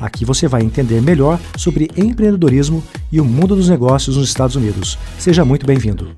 [0.00, 4.98] Aqui você vai entender melhor sobre empreendedorismo e o mundo dos negócios nos Estados Unidos.
[5.18, 6.16] Seja muito bem-vindo.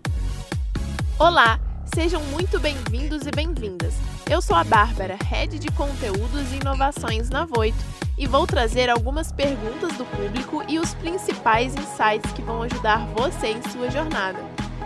[1.18, 1.60] Olá,
[1.94, 3.94] sejam muito bem-vindos e bem-vindas.
[4.28, 7.78] Eu sou a Bárbara, Head de Conteúdos e Inovações na Voito,
[8.16, 13.48] e vou trazer algumas perguntas do público e os principais insights que vão ajudar você
[13.48, 14.38] em sua jornada,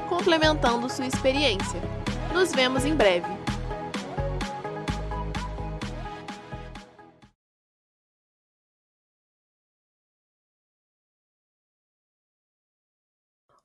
[0.09, 1.81] complementando sua experiência.
[2.33, 3.42] Nos vemos em breve.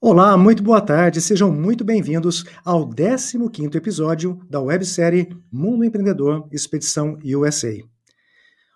[0.10, 7.20] Olá, muito boa tarde, sejam muito bem-vindos ao 15º episódio da websérie Mundo Empreendedor Expedição
[7.36, 7.74] USA.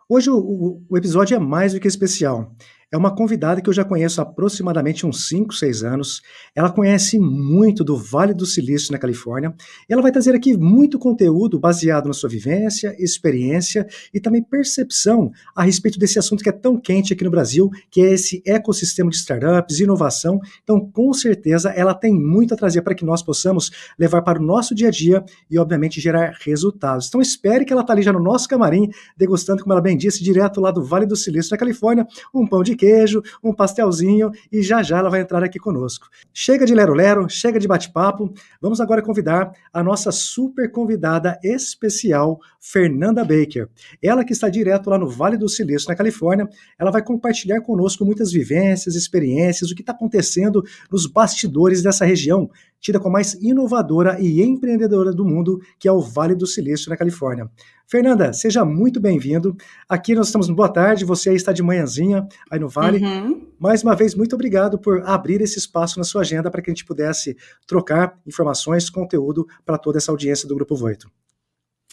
[0.10, 2.54] Hoje o, o, episódio é mais do que especial.
[2.94, 6.22] É uma convidada que eu já conheço há aproximadamente uns 5, 6 anos.
[6.54, 9.56] Ela conhece muito do Vale do Silício, na Califórnia.
[9.90, 15.32] E ela vai trazer aqui muito conteúdo baseado na sua vivência, experiência e também percepção
[15.56, 19.10] a respeito desse assunto que é tão quente aqui no Brasil, que é esse ecossistema
[19.10, 20.42] de startups, inovação.
[20.62, 24.44] Então, com certeza, ela tem muito a trazer para que nós possamos levar para o
[24.44, 27.08] nosso dia a dia e, obviamente, gerar resultados.
[27.08, 30.22] Então, espere que ela está ali já no nosso camarim, degustando, como ela bem disse,
[30.22, 34.64] direto lá do Vale do Silício, na Califórnia, um pão de queijo, um pastelzinho e
[34.64, 36.08] já já ela vai entrar aqui conosco.
[36.34, 38.34] Chega de lero-lero, chega de bate-papo.
[38.60, 43.70] Vamos agora convidar a nossa super convidada especial, Fernanda Baker.
[44.02, 48.04] Ela que está direto lá no Vale do Silício, na Califórnia, ela vai compartilhar conosco
[48.04, 52.50] muitas vivências, experiências, o que está acontecendo nos bastidores dessa região,
[52.82, 56.90] tida como a mais inovadora e empreendedora do mundo, que é o Vale do Silício,
[56.90, 57.50] na Califórnia.
[57.88, 59.56] Fernanda, seja muito bem-vindo.
[59.88, 63.04] Aqui nós estamos no Boa Tarde, você aí está de manhãzinha aí no Vale.
[63.04, 63.48] Uhum.
[63.60, 66.74] Mais uma vez, muito obrigado por abrir esse espaço na sua agenda para que a
[66.74, 67.38] gente pudesse
[67.68, 71.10] trocar informações, conteúdo para toda essa audiência do Grupo Voito.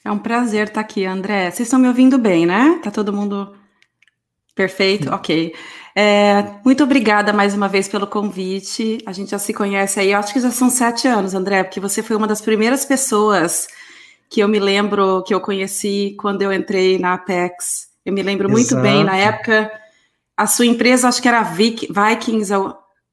[0.05, 1.51] É um prazer estar aqui, André.
[1.51, 2.81] Vocês estão me ouvindo bem, né?
[2.83, 3.53] Tá todo mundo
[4.59, 5.09] perfeito?
[5.15, 5.55] Ok.
[5.95, 8.99] É, muito obrigada mais uma vez pelo convite.
[9.07, 12.03] A gente já se conhece aí, acho que já são sete anos, André, porque você
[12.03, 13.69] foi uma das primeiras pessoas
[14.29, 17.87] que eu me lembro que eu conheci quando eu entrei na Apex.
[18.05, 18.83] Eu me lembro muito Exato.
[18.83, 19.71] bem, na época,
[20.37, 22.53] a sua empresa, acho que era Vic, Vikings,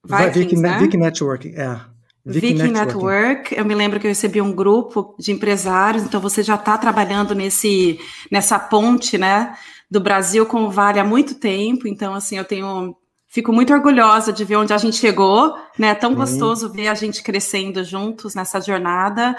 [0.04, 0.78] Vikings, Vic, né?
[0.80, 1.80] Vic Network, é.
[2.26, 3.56] Vic, Vic Network.
[3.56, 7.36] Eu me lembro que eu recebi um grupo de empresários, então você já está trabalhando
[7.36, 8.00] nesse,
[8.32, 9.54] nessa ponte, né,
[9.90, 12.96] do Brasil com o Vale há muito tempo, então, assim, eu tenho
[13.36, 15.90] Fico muito orgulhosa de ver onde a gente chegou, né?
[15.90, 16.16] É tão uhum.
[16.16, 19.36] gostoso ver a gente crescendo juntos nessa jornada.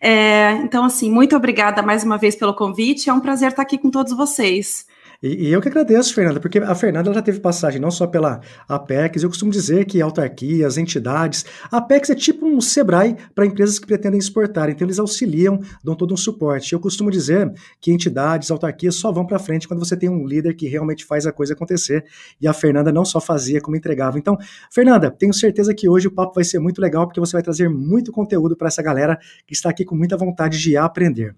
[0.00, 3.10] É, então, assim, muito obrigada mais uma vez pelo convite.
[3.10, 4.86] É um prazer estar aqui com todos vocês.
[5.24, 8.42] E, e, eu que agradeço, Fernanda, porque a Fernanda já teve passagem não só pela
[8.68, 13.78] Apex, eu costumo dizer que autarquias, entidades, a Apex é tipo um Sebrae para empresas
[13.78, 16.74] que pretendem exportar, então eles auxiliam, dão todo um suporte.
[16.74, 20.52] Eu costumo dizer que entidades, autarquias só vão para frente quando você tem um líder
[20.56, 22.04] que realmente faz a coisa acontecer,
[22.38, 24.18] e a Fernanda não só fazia como entregava.
[24.18, 24.36] Então,
[24.70, 27.70] Fernanda, tenho certeza que hoje o papo vai ser muito legal, porque você vai trazer
[27.70, 31.34] muito conteúdo para essa galera que está aqui com muita vontade de aprender.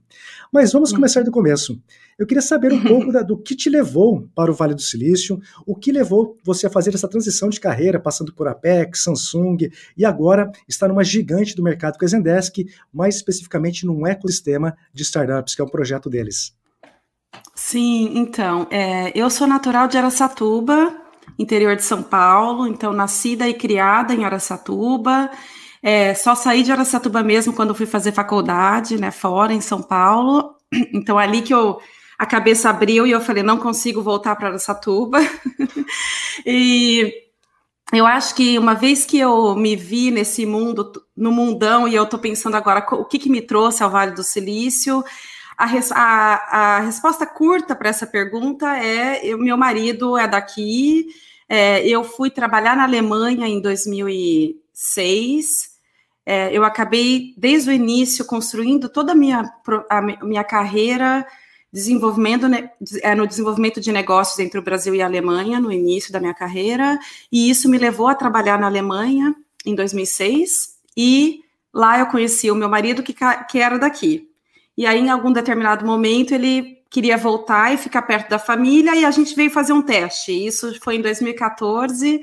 [0.52, 1.80] Mas vamos começar do começo.
[2.18, 5.38] Eu queria saber um pouco da, do que te levou para o Vale do Silício,
[5.66, 10.04] o que levou você a fazer essa transição de carreira, passando por Apex, Samsung e
[10.04, 15.54] agora está numa gigante do mercado é a Zendesk, mais especificamente num ecossistema de startups,
[15.54, 16.54] que é um projeto deles.
[17.54, 20.94] Sim, então, é, eu sou natural de Aracatuba,
[21.38, 25.30] interior de São Paulo, então nascida e criada em Aracatuba.
[25.82, 30.54] É, só saí de Aracatuba mesmo quando fui fazer faculdade, né, fora em São Paulo.
[30.92, 31.78] Então ali que eu
[32.18, 35.18] a cabeça abriu e eu falei, não consigo voltar para Aracatuba.
[36.46, 37.12] e
[37.92, 42.04] eu acho que uma vez que eu me vi nesse mundo, no mundão, e eu
[42.04, 45.04] estou pensando agora o que, que me trouxe ao Vale do Silício,
[45.56, 51.06] a, res, a, a resposta curta para essa pergunta é: eu, meu marido é daqui,
[51.48, 55.76] é, eu fui trabalhar na Alemanha em 2006.
[56.28, 59.48] É, eu acabei, desde o início, construindo toda a minha,
[59.88, 61.24] a minha carreira
[61.72, 62.46] desenvolvimento
[63.02, 66.34] é, no desenvolvimento de negócios entre o Brasil e a Alemanha no início da minha
[66.34, 66.98] carreira,
[67.30, 69.34] e isso me levou a trabalhar na Alemanha
[69.64, 71.40] em 2006, e
[71.74, 73.14] lá eu conheci o meu marido que,
[73.48, 74.28] que era daqui.
[74.76, 79.04] E aí, em algum determinado momento, ele queria voltar e ficar perto da família, e
[79.04, 80.32] a gente veio fazer um teste.
[80.32, 82.20] Isso foi em 2014,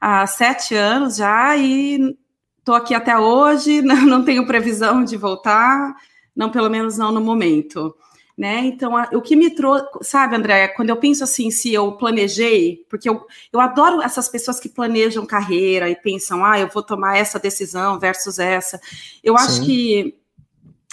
[0.00, 2.16] há sete anos já, e
[2.58, 5.94] estou aqui até hoje, não, não tenho previsão de voltar,
[6.34, 7.94] não, pelo menos não no momento.
[8.36, 8.66] Né?
[8.66, 12.84] Então, a, o que me trouxe, sabe, André, quando eu penso assim, se eu planejei,
[12.90, 17.16] porque eu, eu adoro essas pessoas que planejam carreira e pensam, ah, eu vou tomar
[17.16, 18.80] essa decisão versus essa.
[19.22, 19.44] Eu Sim.
[19.44, 20.18] acho que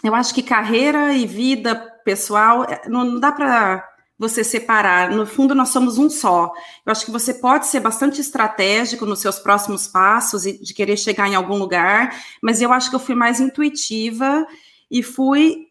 [0.04, 5.10] eu acho que carreira e vida pessoal é, não, não dá para você separar.
[5.10, 6.52] No fundo, nós somos um só.
[6.86, 10.98] Eu acho que você pode ser bastante estratégico nos seus próximos passos e de querer
[10.98, 14.46] chegar em algum lugar, mas eu acho que eu fui mais intuitiva
[14.92, 15.71] e fui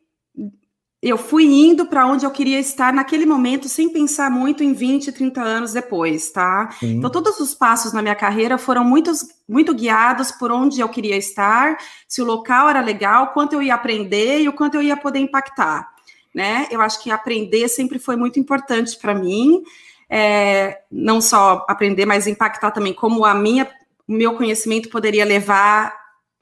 [1.02, 5.12] eu fui indo para onde eu queria estar naquele momento, sem pensar muito em 20,
[5.12, 6.70] 30 anos depois, tá?
[6.78, 6.96] Sim.
[6.96, 11.16] Então, todos os passos na minha carreira foram muitos, muito guiados por onde eu queria
[11.16, 14.96] estar, se o local era legal, quanto eu ia aprender e o quanto eu ia
[14.96, 15.88] poder impactar
[16.34, 16.66] né?
[16.70, 19.62] Eu acho que aprender sempre foi muito importante para mim,
[20.08, 23.68] é, não só aprender, mas impactar também como a minha,
[24.06, 25.94] o meu conhecimento poderia levar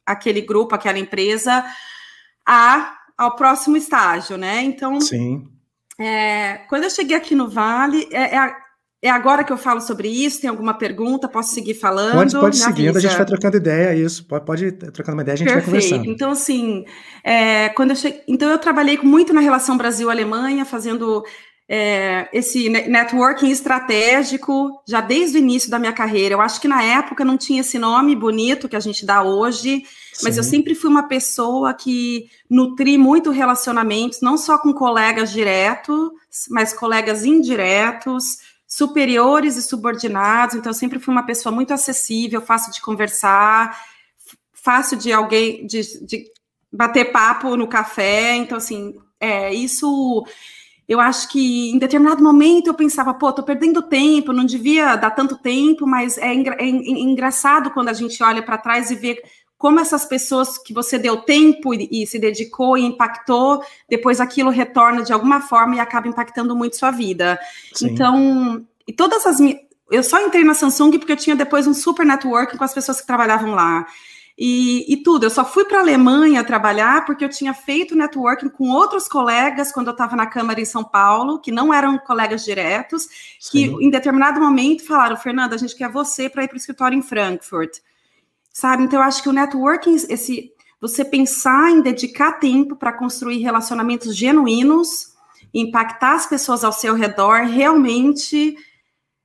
[0.04, 1.64] aquele grupo, aquela empresa
[2.46, 4.62] a ao próximo estágio, né?
[4.62, 5.44] Então, Sim.
[6.00, 8.52] É, quando eu cheguei aqui no Vale, é, é,
[9.02, 10.40] é, agora que eu falo sobre isso.
[10.40, 11.28] Tem alguma pergunta?
[11.28, 12.14] Posso seguir falando?
[12.14, 14.24] Pode, pode seguindo, a gente vai trocando ideia, isso.
[14.24, 15.70] Pode, pode trocando uma ideia, a gente Perfeito.
[15.70, 16.10] vai conversando.
[16.10, 16.84] Então, assim,
[17.24, 21.24] é, quando eu cheguei, então eu trabalhei muito na relação Brasil-Alemanha, fazendo
[21.68, 26.34] é, esse networking estratégico já desde o início da minha carreira.
[26.34, 29.82] Eu acho que na época não tinha esse nome bonito que a gente dá hoje,
[30.18, 30.24] Sim.
[30.24, 36.10] mas eu sempre fui uma pessoa que nutri muito relacionamentos, não só com colegas diretos,
[36.50, 40.56] mas colegas indiretos, superiores e subordinados.
[40.56, 43.78] Então, eu sempre fui uma pessoa muito acessível, fácil de conversar,
[44.52, 46.24] fácil de alguém de, de
[46.72, 48.34] bater papo no café.
[48.34, 50.26] Então, assim, é, isso
[50.88, 55.10] eu acho que em determinado momento eu pensava, pô, tô perdendo tempo, não devia dar
[55.10, 59.22] tanto tempo, mas é, engra é engraçado quando a gente olha para trás e vê
[59.58, 65.02] como essas pessoas que você deu tempo e, se dedicou e impactou, depois aquilo retorna
[65.02, 67.38] de alguma forma e acaba impactando muito sua vida.
[67.74, 67.88] Sim.
[67.88, 69.38] Então, e todas as.
[69.90, 73.00] Eu só entrei na Samsung porque eu tinha depois um super networking com as pessoas
[73.00, 73.86] que trabalhavam lá
[74.38, 75.24] e, e tudo.
[75.24, 79.72] Eu só fui para a Alemanha trabalhar porque eu tinha feito networking com outros colegas
[79.72, 83.08] quando eu estava na Câmara em São Paulo, que não eram colegas diretos,
[83.40, 83.50] Sim.
[83.50, 86.96] que em determinado momento falaram: Fernanda, a gente quer você para ir para o escritório
[86.96, 87.78] em Frankfurt.
[88.58, 88.82] Sabe?
[88.82, 90.50] Então, eu acho que o networking, esse,
[90.80, 95.14] você pensar em dedicar tempo para construir relacionamentos genuínos,
[95.54, 98.56] impactar as pessoas ao seu redor, realmente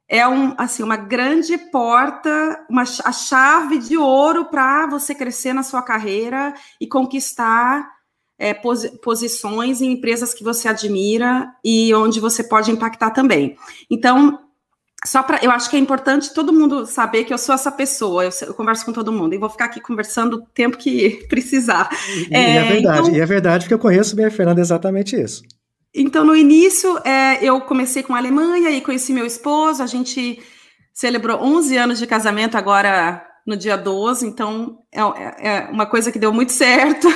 [0.08, 5.64] é um, assim, uma grande porta, uma, a chave de ouro para você crescer na
[5.64, 7.90] sua carreira e conquistar
[8.38, 13.58] é, posi posições em empresas que você admira e onde você pode impactar também.
[13.90, 14.44] Então,
[15.06, 18.24] só para, eu acho que é importante todo mundo saber que eu sou essa pessoa.
[18.24, 21.90] Eu, eu, converso com todo mundo e vou ficar aqui conversando o tempo que precisar.
[22.30, 25.20] E é, é verdade, então, e é verdade porque eu conheço bem a Fernanda exatamente
[25.20, 25.44] isso.
[25.94, 29.84] Então, no início, é, eu comecei com a Alemanha e conheci meu esposo.
[29.84, 30.42] A gente
[30.94, 36.12] celebrou 11 anos de casamento agora no dia 12, então é, é, é uma coisa
[36.12, 37.08] que deu muito certo,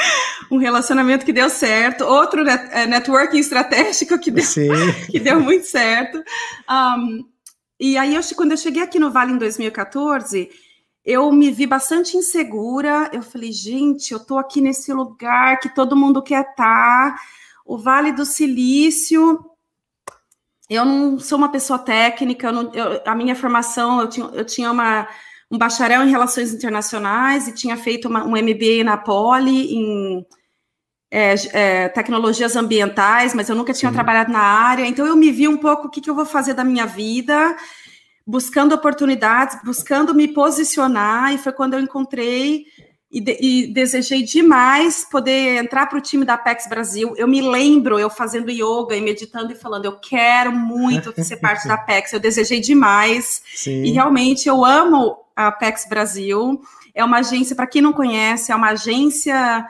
[0.50, 4.44] um relacionamento que deu certo, outro net, é, networking estratégico que deu,
[5.10, 6.22] que deu muito certo.
[6.70, 7.33] Um,
[7.78, 10.50] e aí, eu, quando eu cheguei aqui no Vale em 2014,
[11.04, 13.10] eu me vi bastante insegura.
[13.12, 17.14] Eu falei, gente, eu tô aqui nesse lugar que todo mundo quer estar.
[17.14, 17.16] Tá
[17.64, 19.42] o Vale do Silício,
[20.68, 24.44] eu não sou uma pessoa técnica, eu não, eu, a minha formação, eu tinha, eu
[24.44, 25.08] tinha uma,
[25.50, 30.26] um bacharel em Relações Internacionais e tinha feito uma, um MBA na Poli em
[31.14, 33.94] é, é, tecnologias ambientais, mas eu nunca tinha Sim.
[33.94, 36.54] trabalhado na área, então eu me vi um pouco o que, que eu vou fazer
[36.54, 37.56] da minha vida,
[38.26, 42.64] buscando oportunidades, buscando me posicionar, e foi quando eu encontrei
[43.12, 47.14] e, de, e, desejei demais poder entrar para o time da Apex Brasil.
[47.16, 51.68] Eu me lembro eu fazendo yoga e meditando e falando, eu quero muito ser parte
[51.68, 52.12] da Apex.
[52.12, 53.84] Eu desejei demais Sim.
[53.84, 56.60] e realmente eu amo a Apex Brasil.
[56.92, 59.64] É uma agência, para quem não conhece, é uma agência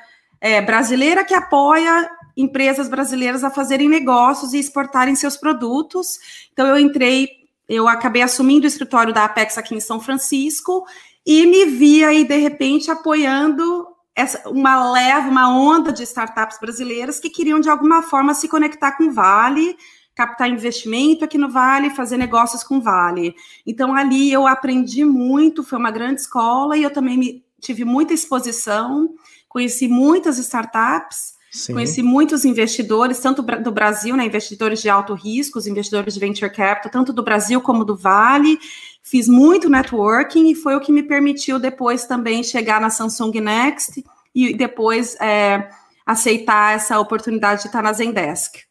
[0.44, 6.18] é, brasileira que apoia empresas brasileiras a fazerem negócios e exportarem seus produtos.
[6.52, 7.30] Então eu entrei,
[7.66, 10.84] eu acabei assumindo o escritório da Apex aqui em São Francisco
[11.24, 17.18] e me vi aí, de repente, apoiando essa, uma leva, uma onda de startups brasileiras
[17.18, 19.78] que queriam, de alguma forma, se conectar com o Vale,
[20.14, 23.34] captar investimento aqui no Vale, fazer negócios com o Vale.
[23.66, 28.12] Então, ali eu aprendi muito, foi uma grande escola, e eu também me, tive muita
[28.12, 29.08] exposição,
[29.54, 31.72] conheci muitas startups, Sim.
[31.72, 36.50] Conheci muitos investidores, tanto do Brasil, né, investidores de alto risco, os investidores de venture
[36.50, 38.58] capital, tanto do Brasil como do Vale.
[39.04, 44.04] fiz muito networking e foi o que me permitiu depois também chegar na Samsung Next
[44.34, 45.70] e depois é,
[46.04, 48.64] aceitar essa oportunidade de estar na Zendesk.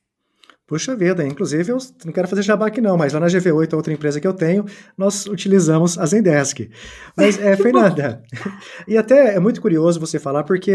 [0.74, 3.94] Puxa vida, inclusive eu não quero fazer jabá aqui não, mas lá na GV8, outra
[3.94, 4.66] empresa que eu tenho,
[4.98, 6.68] nós utilizamos a Zendesk.
[7.16, 8.24] Mas, é, Fernanda,
[8.88, 10.72] e até é muito curioso você falar, porque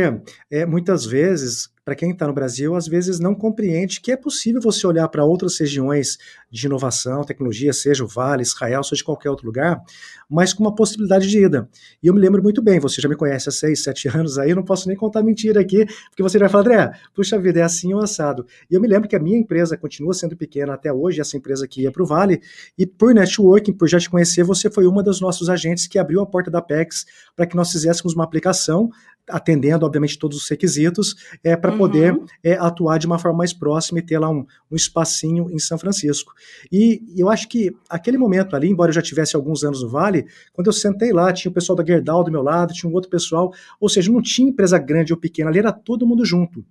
[0.49, 4.61] é, muitas vezes para quem está no Brasil, às vezes não compreende que é possível
[4.61, 6.19] você olhar para outras regiões
[6.51, 9.81] de inovação, tecnologia, seja o Vale, Israel, seja qualquer outro lugar,
[10.29, 11.67] mas com uma possibilidade de ida.
[12.03, 14.51] E eu me lembro muito bem, você já me conhece há seis, sete anos aí,
[14.51, 17.63] eu não posso nem contar mentira aqui, porque você vai falar, André, puxa vida, é
[17.63, 18.45] assim ou assado.
[18.71, 21.67] E eu me lembro que a minha empresa continua sendo pequena até hoje, essa empresa
[21.67, 22.43] que ia para o Vale,
[22.77, 26.21] e por networking, por já te conhecer, você foi uma dos nossos agentes que abriu
[26.21, 28.91] a porta da PEX para que nós fizéssemos uma aplicação
[29.29, 31.79] atendendo, obviamente, todos os requisitos, é, para uhum.
[31.79, 35.59] poder é, atuar de uma forma mais próxima e ter lá um, um espacinho em
[35.59, 36.33] São Francisco.
[36.71, 40.27] E eu acho que aquele momento ali, embora eu já tivesse alguns anos no Vale,
[40.53, 43.11] quando eu sentei lá, tinha o pessoal da Gerdau do meu lado, tinha um outro
[43.11, 46.65] pessoal, ou seja, não tinha empresa grande ou pequena, ali era todo mundo junto.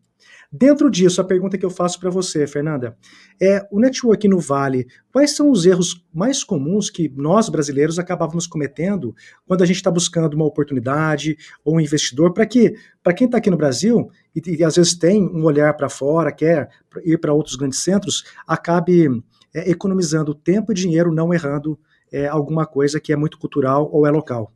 [0.52, 2.98] Dentro disso, a pergunta que eu faço para você, Fernanda,
[3.42, 8.48] é o network no Vale, quais são os erros mais comuns que nós brasileiros acabávamos
[8.48, 9.14] cometendo
[9.46, 11.36] quando a gente está buscando uma oportunidade
[11.66, 14.98] ou um investidor para que, para quem está aqui no Brasil e, e, às vezes
[14.98, 16.70] tem um olhar para fora, quer
[17.04, 19.08] ir para outros grandes centros, acabe
[19.54, 21.78] é, economizando tempo e dinheiro não errando
[22.10, 24.54] é, alguma coisa que é muito cultural ou é local?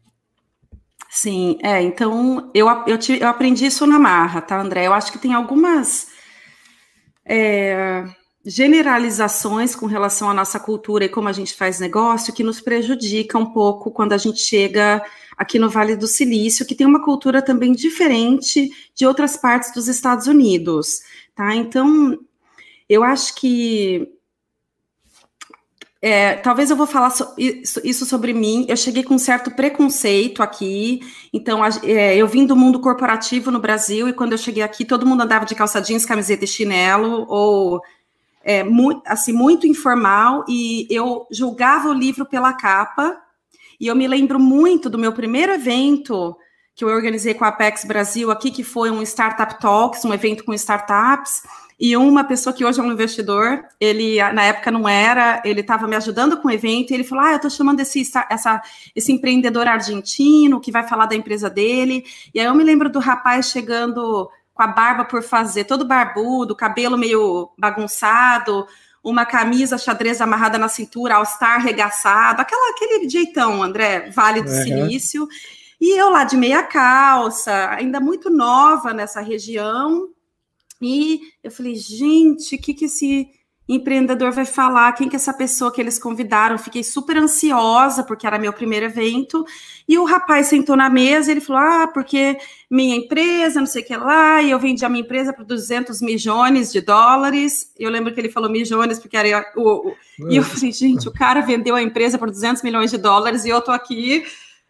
[1.13, 4.87] Sim, é, então eu, eu, te, eu aprendi isso na marra, tá, André?
[4.87, 6.07] Eu acho que tem algumas
[7.25, 8.05] é,
[8.45, 13.37] generalizações com relação à nossa cultura e como a gente faz negócio que nos prejudica
[13.37, 15.03] um pouco quando a gente chega
[15.37, 19.89] aqui no Vale do Silício, que tem uma cultura também diferente de outras partes dos
[19.89, 21.01] Estados Unidos,
[21.35, 21.53] tá?
[21.53, 22.17] Então,
[22.87, 24.07] eu acho que
[26.01, 28.65] é, talvez eu vou falar so, isso, sobre mim.
[28.67, 31.01] Eu cheguei com um certo preconceito aqui.
[31.31, 34.83] Então, a, é, eu vim do mundo corporativo no Brasil e quando eu cheguei aqui,
[34.83, 37.81] todo mundo andava de calça jeans, camiseta e chinelo, ou
[38.43, 38.65] é,
[39.05, 40.43] assim, muito informal.
[40.49, 43.21] E eu julgava o livro pela capa.
[43.79, 46.35] E eu me lembro muito do meu primeiro evento
[46.73, 50.43] que eu organizei com a Apex Brasil aqui, que foi um Startup Talks, um evento
[50.43, 51.43] com startups.
[51.81, 55.87] E uma pessoa que hoje é um investidor, ele na época não era, ele estava
[55.87, 58.61] me ajudando com o evento, e ele falou: Ah, eu estou chamando esse, essa,
[58.95, 62.05] esse empreendedor argentino que vai falar da empresa dele.
[62.35, 66.55] E aí eu me lembro do rapaz chegando com a barba por fazer, todo barbudo,
[66.55, 68.67] cabelo meio bagunçado,
[69.03, 74.61] uma camisa xadrez amarrada na cintura, all-star arregaçado, aquela, aquele jeitão, André, Vale do uhum.
[74.61, 75.27] Silício.
[75.79, 80.09] E eu lá de meia calça, ainda muito nova nessa região,
[80.81, 83.29] e eu falei, gente, o que, que esse
[83.67, 84.91] empreendedor vai falar?
[84.93, 86.57] Quem que é essa pessoa que eles convidaram?
[86.57, 89.45] Fiquei super ansiosa, porque era meu primeiro evento.
[89.87, 92.37] E o rapaz sentou na mesa e ele falou: Ah, porque
[92.69, 96.01] minha empresa, não sei o que lá, e eu vendi a minha empresa por 200
[96.01, 97.71] milhões de dólares.
[97.79, 99.89] Eu lembro que ele falou milhões, porque era o.
[99.89, 100.29] o...
[100.29, 103.49] E eu falei: Gente, o cara vendeu a empresa por 200 milhões de dólares e
[103.49, 104.25] eu tô aqui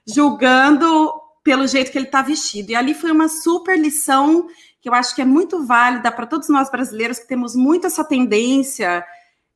[0.05, 1.11] julgando
[1.43, 2.71] pelo jeito que ele está vestido.
[2.71, 4.47] E ali foi uma super lição
[4.81, 8.03] que eu acho que é muito válida para todos nós brasileiros que temos muito essa
[8.03, 9.05] tendência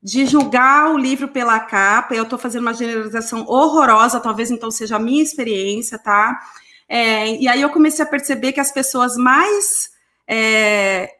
[0.01, 2.13] de julgar o livro pela capa.
[2.13, 6.39] Eu estou fazendo uma generalização horrorosa, talvez então seja a minha experiência, tá?
[6.87, 9.89] É, e aí eu comecei a perceber que as pessoas mais
[10.27, 11.11] é,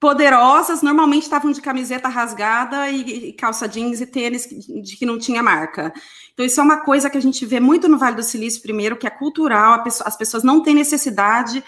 [0.00, 5.18] poderosas normalmente estavam de camiseta rasgada e, e, calça jeans e tênis de que não
[5.18, 5.92] tinha marca.
[6.32, 8.96] Então, isso é uma coisa que a gente vê muito no Vale do Silício, primeiro,
[8.96, 11.62] que é cultural, pessoa, as pessoas não têm necessidade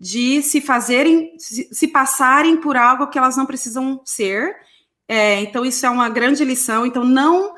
[0.00, 4.56] de se fazerem, se, passarem por algo que elas não precisam ser.
[5.06, 6.86] É, então, isso é uma grande lição.
[6.86, 7.52] Então, não,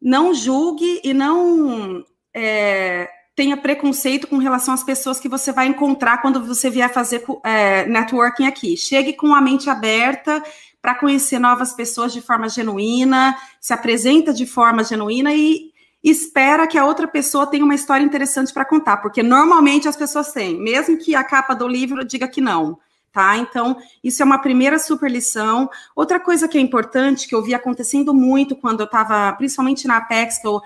[0.00, 2.04] não julgue e não
[2.34, 7.22] é, tenha preconceito com relação às pessoas que você vai encontrar quando você vier fazer
[7.44, 8.76] é, networking aqui.
[8.76, 10.42] Chegue com a mente aberta
[10.80, 15.71] para conhecer novas pessoas de forma genuína, se apresenta de forma genuína e
[16.02, 20.32] espera que a outra pessoa tenha uma história interessante para contar, porque normalmente as pessoas
[20.32, 22.78] têm, mesmo que a capa do livro diga que não.
[23.12, 23.36] Tá?
[23.36, 25.68] Então, isso é uma primeira super lição.
[25.94, 29.98] Outra coisa que é importante, que eu vi acontecendo muito quando eu estava, principalmente na
[29.98, 30.62] Apex, que eu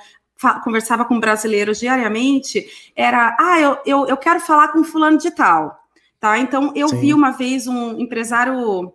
[0.62, 2.64] conversava com brasileiros diariamente,
[2.94, 5.76] era, ah, eu, eu, eu quero falar com fulano de tal,
[6.20, 6.38] tá?
[6.38, 7.00] Então, eu Sim.
[7.00, 8.92] vi uma vez um empresário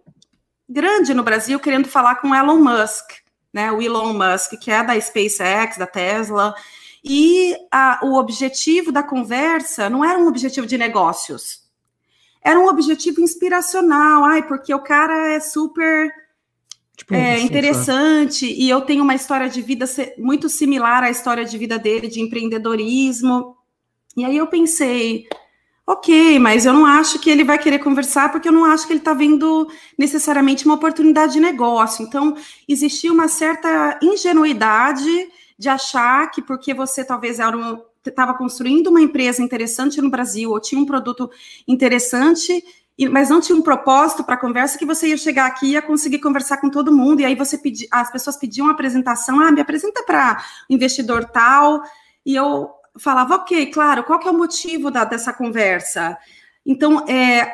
[0.69, 3.20] grande no Brasil querendo falar com Elon Musk,
[3.53, 3.71] né?
[3.71, 6.55] O Elon Musk, que é da SpaceX, da Tesla.
[7.03, 11.61] E a, o objetivo da conversa não era um objetivo de negócios,
[12.43, 14.23] era um objetivo inspiracional.
[14.23, 16.11] Ai, porque o cara é super
[17.01, 19.85] Tipo, é interessante, e eu tenho uma história de vida
[20.19, 23.57] muito similar à história de vida dele, de empreendedorismo.
[24.15, 25.27] E aí eu pensei,
[25.91, 28.93] ok, mas eu não acho que ele vai querer conversar, porque eu não acho que
[28.93, 32.03] ele está vendo necessariamente uma oportunidade de negócio.
[32.03, 32.35] Então,
[32.67, 35.29] existia uma certa ingenuidade
[35.59, 37.39] de achar que porque você talvez
[38.05, 41.29] estava construindo uma empresa interessante no Brasil, ou tinha um produto
[41.67, 42.63] interessante,
[43.11, 45.81] mas não tinha um propósito para a conversa, que você ia chegar aqui e ia
[45.81, 49.51] conseguir conversar com todo mundo, e aí você pedi, as pessoas pediam uma apresentação, ah,
[49.51, 51.83] me apresenta para investidor tal,
[52.25, 56.17] e eu falava, ok, claro, qual que é o motivo da, dessa conversa?
[56.65, 57.51] Então, é,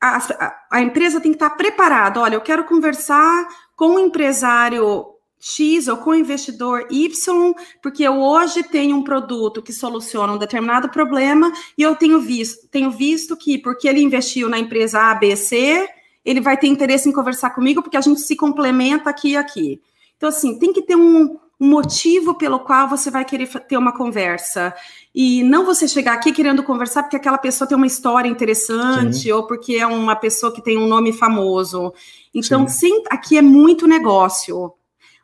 [0.00, 2.20] a, a, empresa tem que estar preparada.
[2.20, 5.06] Olha, eu quero conversar com o empresário
[5.38, 10.38] X ou com o investidor Y, porque eu hoje tenho um produto que soluciona um
[10.38, 15.14] determinado problema e eu tenho visto, tenho visto que porque ele investiu na empresa A,
[15.14, 15.88] B, C,
[16.24, 19.80] ele vai ter interesse em conversar comigo porque a gente se complementa aqui e aqui.
[20.16, 23.96] Então, assim, tem que ter um, um motivo pelo qual você vai querer ter uma
[23.96, 24.74] conversa.
[25.14, 29.30] E não você chegar aqui querendo conversar porque aquela pessoa tem uma história interessante sim.
[29.30, 31.94] ou porque é uma pessoa que tem um nome famoso.
[32.34, 34.72] Então, sim, sim aqui é muito negócio.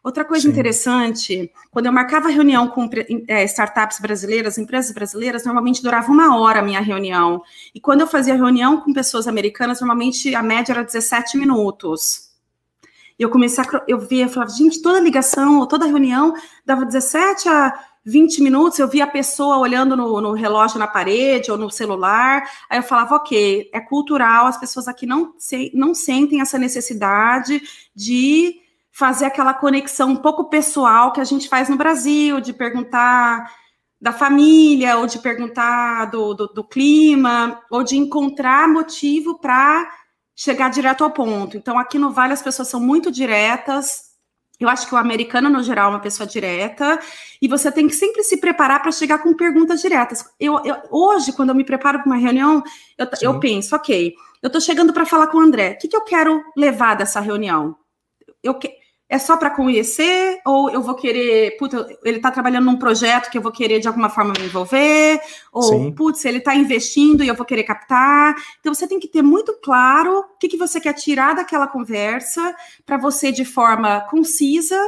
[0.00, 0.50] Outra coisa sim.
[0.50, 2.88] interessante, quando eu marcava reunião com
[3.26, 7.42] é, startups brasileiras, empresas brasileiras, normalmente durava uma hora a minha reunião.
[7.74, 12.27] E quando eu fazia reunião com pessoas americanas, normalmente a média era 17 minutos.
[13.18, 16.34] E eu comecei a eu via, eu falava, gente, toda ligação, toda reunião
[16.64, 21.50] dava 17 a 20 minutos, eu via a pessoa olhando no, no, relógio na parede
[21.50, 22.42] ou no celular.
[22.70, 27.60] Aí eu falava, ok, é cultural, as pessoas aqui não, se, não sentem essa necessidade
[27.94, 28.54] de
[28.90, 33.52] fazer aquela conexão um pouco pessoal que a gente faz no Brasil, de perguntar
[34.00, 39.88] da família, ou de perguntar do, do, do clima, ou de encontrar motivo para
[40.38, 41.56] chegar direto ao ponto.
[41.56, 44.12] Então, aqui no Vale as pessoas são muito diretas.
[44.60, 47.00] Eu acho que o americano, no geral, é uma pessoa direta,
[47.42, 50.24] e você tem que sempre se preparar para chegar com perguntas diretas.
[50.38, 52.62] Eu, eu, hoje, quando eu me preparo para uma reunião,
[52.96, 55.96] eu, eu penso, ok, eu estou chegando para falar com o André, o que, que
[55.96, 57.76] eu quero levar dessa reunião?
[58.40, 58.56] Eu,
[59.08, 63.38] é só para conhecer ou eu vou querer, putz, ele está trabalhando num projeto que
[63.38, 65.92] eu vou querer de alguma forma me envolver, ou Sim.
[65.92, 68.34] putz, ele está investindo e eu vou querer captar.
[68.60, 72.54] Então você tem que ter muito claro o que, que você quer tirar daquela conversa
[72.84, 74.78] para você de forma concisa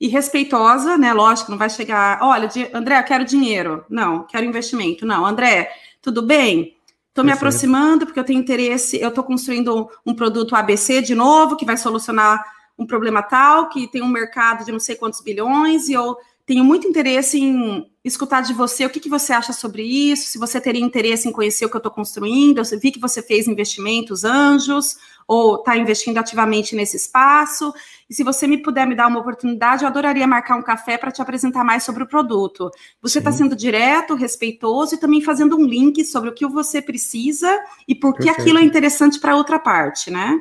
[0.00, 1.12] e respeitosa, né?
[1.12, 3.84] Lógico, não vai chegar, olha, André, eu quero dinheiro.
[3.88, 5.06] Não, quero investimento.
[5.06, 5.70] Não, André,
[6.02, 6.76] tudo bem?
[7.10, 11.56] Estou me aproximando porque eu tenho interesse, eu estou construindo um produto ABC de novo
[11.56, 12.42] que vai solucionar
[12.80, 16.16] um problema tal, que tem um mercado de não sei quantos bilhões, e eu
[16.46, 20.38] tenho muito interesse em escutar de você o que, que você acha sobre isso, se
[20.38, 23.46] você teria interesse em conhecer o que eu estou construindo, eu vi que você fez
[23.46, 24.96] investimentos anjos,
[25.28, 27.72] ou está investindo ativamente nesse espaço,
[28.08, 31.12] e se você me puder me dar uma oportunidade, eu adoraria marcar um café para
[31.12, 32.70] te apresentar mais sobre o produto.
[33.02, 37.48] Você está sendo direto, respeitoso e também fazendo um link sobre o que você precisa
[37.86, 40.40] e por que aquilo é interessante para outra parte, né?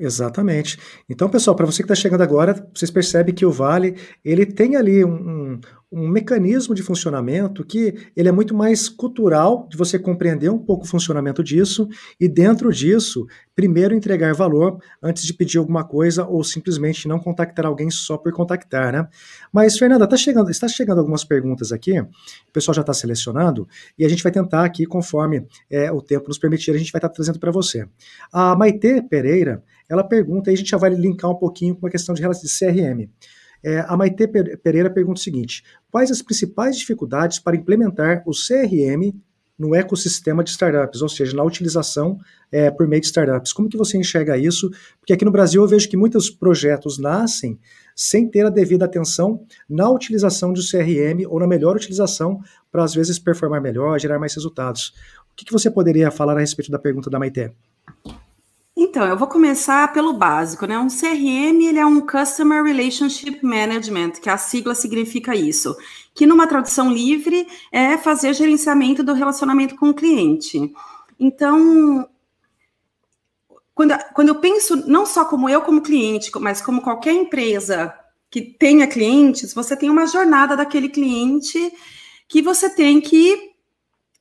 [0.00, 0.78] Exatamente.
[1.10, 4.74] Então, pessoal, para você que está chegando agora, vocês percebem que o Vale ele tem
[4.74, 5.60] ali um,
[5.92, 10.84] um, mecanismo de funcionamento que ele é muito mais cultural, de você compreender um pouco
[10.84, 16.42] o funcionamento disso e dentro disso, primeiro entregar valor antes de pedir alguma coisa ou
[16.44, 19.08] simplesmente não contactar alguém só por contactar, né?
[19.52, 22.08] Mas, Fernanda, tá chegando, está chegando algumas perguntas aqui, o
[22.52, 26.38] pessoal já está selecionando e a gente vai tentar aqui, conforme é, o tempo nos
[26.38, 27.86] permitir, a gente vai estar tá trazendo para você.
[28.32, 31.90] A Maite Pereira, ela pergunta, e a gente já vai linkar um pouquinho com a
[31.90, 33.08] questão de, de CRM.
[33.62, 34.26] É, a Maite
[34.62, 39.14] Pereira pergunta o seguinte: quais as principais dificuldades para implementar o CRM
[39.58, 42.18] no ecossistema de startups, ou seja, na utilização
[42.50, 43.52] é, por meio de startups?
[43.52, 44.70] Como que você enxerga isso?
[44.98, 47.58] Porque aqui no Brasil eu vejo que muitos projetos nascem
[47.94, 52.40] sem ter a devida atenção na utilização de CRM ou na melhor utilização
[52.72, 54.94] para às vezes performar melhor, gerar mais resultados.
[55.30, 57.52] O que, que você poderia falar a respeito da pergunta da Maite?
[58.82, 60.78] Então, eu vou começar pelo básico, né?
[60.78, 65.76] Um CRM, ele é um Customer Relationship Management, que a sigla significa isso,
[66.14, 70.72] que numa tradução livre é fazer gerenciamento do relacionamento com o cliente.
[71.18, 72.08] Então,
[73.74, 77.94] quando, quando eu penso não só como eu como cliente, mas como qualquer empresa
[78.30, 81.70] que tenha clientes, você tem uma jornada daquele cliente
[82.26, 83.49] que você tem que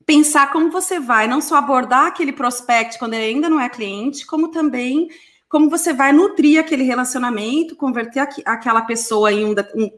[0.10, 4.26] pensar como você vai não só abordar aquele prospect quando ele ainda não é cliente,
[4.26, 5.08] como também
[5.48, 9.54] como você vai nutrir aquele relacionamento, converter aqu aquela pessoa em um,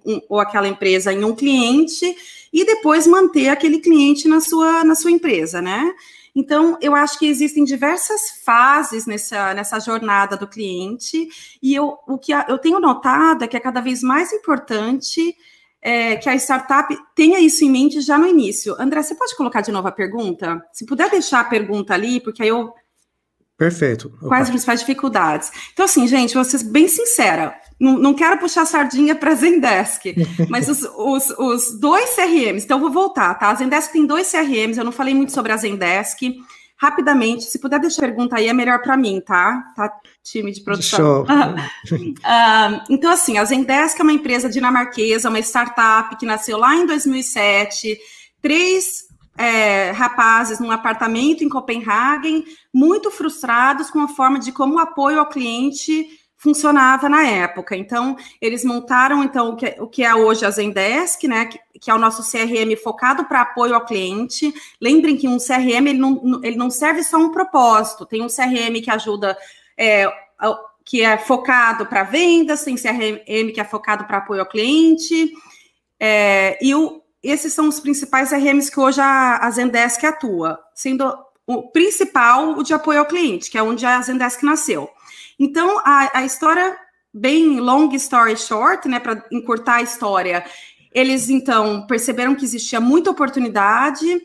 [0.05, 2.13] um, ou aquela empresa em um cliente
[2.51, 5.89] e depois manter aquele cliente na sua, na sua empresa, né?
[6.35, 11.29] Então, eu acho que existem diversas fases nessa, nessa jornada do cliente,
[11.61, 15.35] e eu, o que eu tenho notado é que é cada vez mais importante
[15.81, 18.75] é, que a startup tenha isso em mente já no início.
[18.79, 20.61] André, você pode colocar de novo a pergunta?
[20.71, 22.71] Se puder deixar a pergunta ali, porque aí eu.
[23.57, 24.07] Perfeito.
[24.17, 24.27] Opa.
[24.27, 25.51] Quais as principais dificuldades?
[25.73, 27.55] Então, assim, gente, vou ser bem sincera.
[27.79, 30.15] Não, não quero puxar sardinha para a Zendesk,
[30.49, 33.49] mas os, os, os, dois CRMs, então vou voltar, tá?
[33.49, 36.21] A Zendesk tem dois CRMs, eu não falei muito sobre a Zendesk.
[36.81, 39.71] Rapidamente, se puder deixar a pergunta aí, é melhor para mim, tá?
[39.75, 41.21] Tá, time de produção.
[41.21, 41.25] uh,
[42.89, 47.99] então, assim, a Zendesk é uma empresa dinamarquesa, uma startup que nasceu lá em 2007.
[48.41, 49.03] Três
[49.37, 55.19] é, rapazes num apartamento em Copenhagen, muito frustrados com a forma de como o apoio
[55.19, 56.07] ao cliente
[56.41, 57.75] funcionava na época.
[57.77, 61.91] Então, eles montaram então o que, o que é hoje a Zendesk, né, que, que
[61.91, 64.51] é o nosso CRM focado para apoio ao cliente.
[64.81, 68.07] Lembrem que um CRM ele não, ele não serve só um propósito.
[68.07, 69.37] Tem um CRM que ajuda
[69.77, 70.11] é,
[70.83, 75.31] que é focado para vendas, tem CRM que é focado para apoio ao cliente.
[75.99, 81.15] É, e o, esses são os principais CRMs que hoje a, a Zendesk atua, sendo
[81.45, 84.89] o principal o de apoio ao cliente, que é onde a Zendesk nasceu.
[85.43, 86.77] Então, a, a história,
[87.11, 90.45] bem long story short, né, para encurtar a história,
[90.93, 94.21] eles então perceberam que existia muita oportunidade,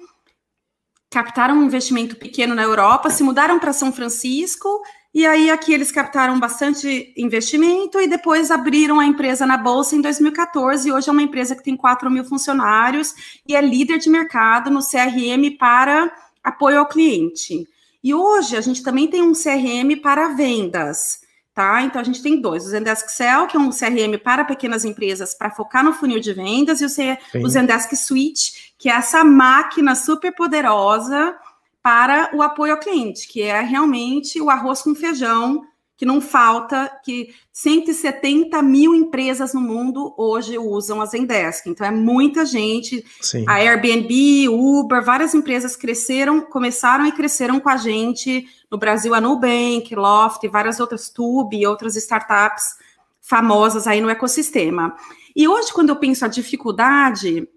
[1.11, 4.69] captaram um investimento pequeno na Europa, se mudaram para São Francisco,
[5.15, 10.03] e aí aqui eles captaram bastante investimento e depois abriram a empresa na Bolsa em
[10.03, 13.15] 2014, e hoje é uma empresa que tem 4 mil funcionários
[13.49, 16.13] e é líder de mercado no CRM para
[16.45, 17.67] apoio ao cliente.
[18.07, 21.19] E hoje a gente também tem um CRM para vendas,
[21.53, 21.83] tá?
[21.83, 25.35] Então a gente tem dois: o Zendesk Excel, que é um CRM para pequenas empresas
[25.35, 29.25] para focar no funil de vendas, e o, C o Zendesk Suite, que é essa
[29.25, 31.37] máquina super poderosa
[31.83, 35.65] para o apoio ao cliente, que é realmente o arroz com feijão
[35.97, 41.67] que não falta, que 170 mil empresas no mundo hoje usam a Zendesk.
[41.67, 43.05] Então, é muita gente.
[43.21, 43.45] Sim.
[43.49, 48.47] A Airbnb, Uber, várias empresas cresceram, começaram e cresceram com a gente.
[48.71, 52.77] No Brasil, a Nubank, Loft, várias outras, Tube e outras startups
[53.23, 54.95] famosas aí no ecossistema.
[55.35, 57.49] E hoje, quando eu penso a dificuldade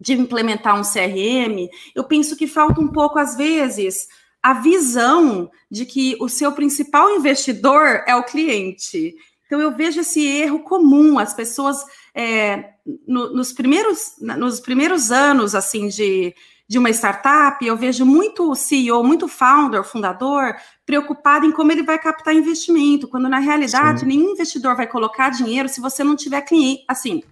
[0.00, 4.08] de implementar um CRM, eu penso que falta um pouco, às vezes,
[4.42, 9.14] a visão de que o seu principal investidor é o cliente.
[9.46, 12.70] Então, eu vejo esse erro comum, as pessoas, é,
[13.06, 16.32] no, nos, primeiros, nos primeiros anos, assim, de,
[16.68, 20.54] de uma startup, eu vejo muito CEO, muito founder, fundador,
[20.86, 24.06] preocupado em como ele vai captar investimento, quando, na realidade, Sim.
[24.06, 27.22] nenhum investidor vai colocar dinheiro se você não tiver cliente, assim,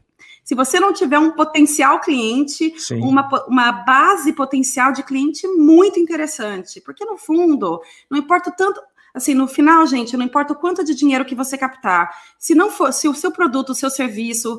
[0.48, 6.80] se você não tiver um potencial cliente, uma, uma base potencial de cliente muito interessante,
[6.80, 8.80] porque no fundo, não importa tanto,
[9.12, 12.08] assim, no final, gente, não importa o quanto de dinheiro que você captar,
[12.38, 14.58] se não for, se o seu produto, o seu serviço,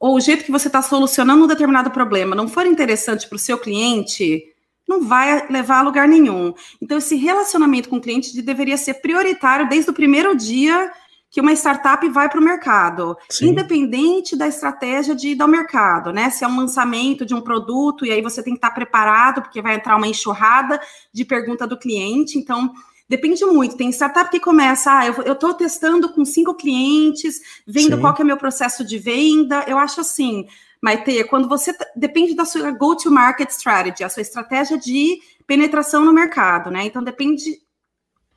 [0.00, 3.38] ou o jeito que você está solucionando um determinado problema não for interessante para o
[3.38, 4.42] seu cliente,
[4.88, 6.52] não vai levar a lugar nenhum.
[6.82, 10.90] Então, esse relacionamento com o cliente deveria ser prioritário desde o primeiro dia
[11.30, 13.50] que uma startup vai para o mercado, Sim.
[13.50, 16.28] independente da estratégia de ir ao mercado, né?
[16.28, 19.62] Se é um lançamento de um produto e aí você tem que estar preparado, porque
[19.62, 20.80] vai entrar uma enxurrada
[21.12, 22.36] de pergunta do cliente.
[22.36, 22.72] Então,
[23.08, 23.76] depende muito.
[23.76, 28.00] Tem startup que começa, ah, eu estou testando com cinco clientes, vendo Sim.
[28.00, 29.64] qual que é meu processo de venda.
[29.68, 30.48] Eu acho assim,
[30.82, 36.72] Maite, quando você depende da sua go-to-market strategy, a sua estratégia de penetração no mercado,
[36.72, 36.86] né?
[36.86, 37.60] Então depende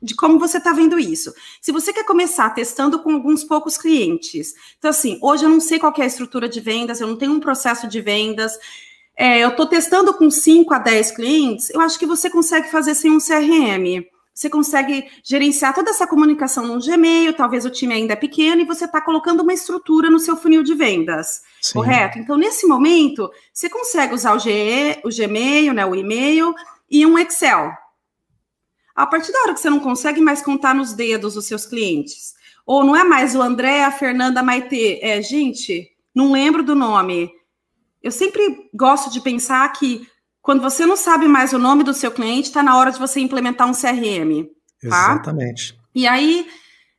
[0.04, 1.32] de como você está vendo isso.
[1.60, 5.78] Se você quer começar testando com alguns poucos clientes, então assim, hoje eu não sei
[5.78, 8.52] qual é a estrutura de vendas, eu não tenho um processo de vendas,
[9.16, 12.94] é, eu estou testando com 5 a 10 clientes, eu acho que você consegue fazer
[12.94, 14.04] sem um CRM.
[14.34, 18.64] Você consegue gerenciar toda essa comunicação no Gmail, talvez o time ainda é pequeno, e
[18.64, 21.74] você está colocando uma estrutura no seu funil de vendas, Sim.
[21.74, 22.18] correto?
[22.18, 26.52] Então, nesse momento, você consegue usar o, G, o Gmail, né, o e-mail
[26.90, 27.72] e um Excel.
[28.94, 32.34] A partir da hora que você não consegue mais contar nos dedos os seus clientes,
[32.66, 36.74] ou não é mais o André, a Fernanda, a Maitê, é, gente, não lembro do
[36.74, 37.30] nome.
[38.02, 40.06] Eu sempre gosto de pensar que
[40.40, 43.18] quando você não sabe mais o nome do seu cliente, está na hora de você
[43.18, 44.44] implementar um CRM.
[44.80, 45.14] Tá?
[45.14, 45.78] Exatamente.
[45.94, 46.46] E aí,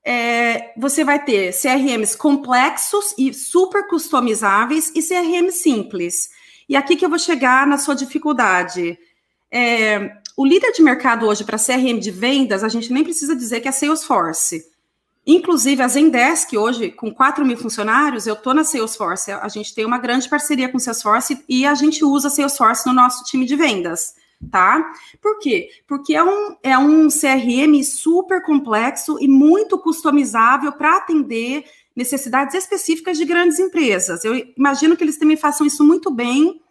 [0.04, 6.30] é, você vai ter CRMs complexos e super customizáveis e CRMs simples.
[6.68, 8.98] E aqui que eu vou chegar na sua dificuldade.
[9.52, 13.62] É, o líder de mercado hoje para CRM de vendas, a gente nem precisa dizer
[13.62, 14.66] que é Salesforce.
[15.26, 19.32] Inclusive, a Zendesk, hoje, com 4 mil funcionários, eu estou na Salesforce.
[19.32, 23.24] A gente tem uma grande parceria com Salesforce e a gente usa Salesforce no nosso
[23.24, 24.14] time de vendas.
[24.52, 24.94] tá?
[25.22, 25.70] Por quê?
[25.88, 31.64] Porque é um, é um CRM super complexo e muito customizável para atender
[31.96, 34.26] necessidades específicas de grandes empresas.
[34.26, 36.62] Eu imagino que eles também façam isso muito bem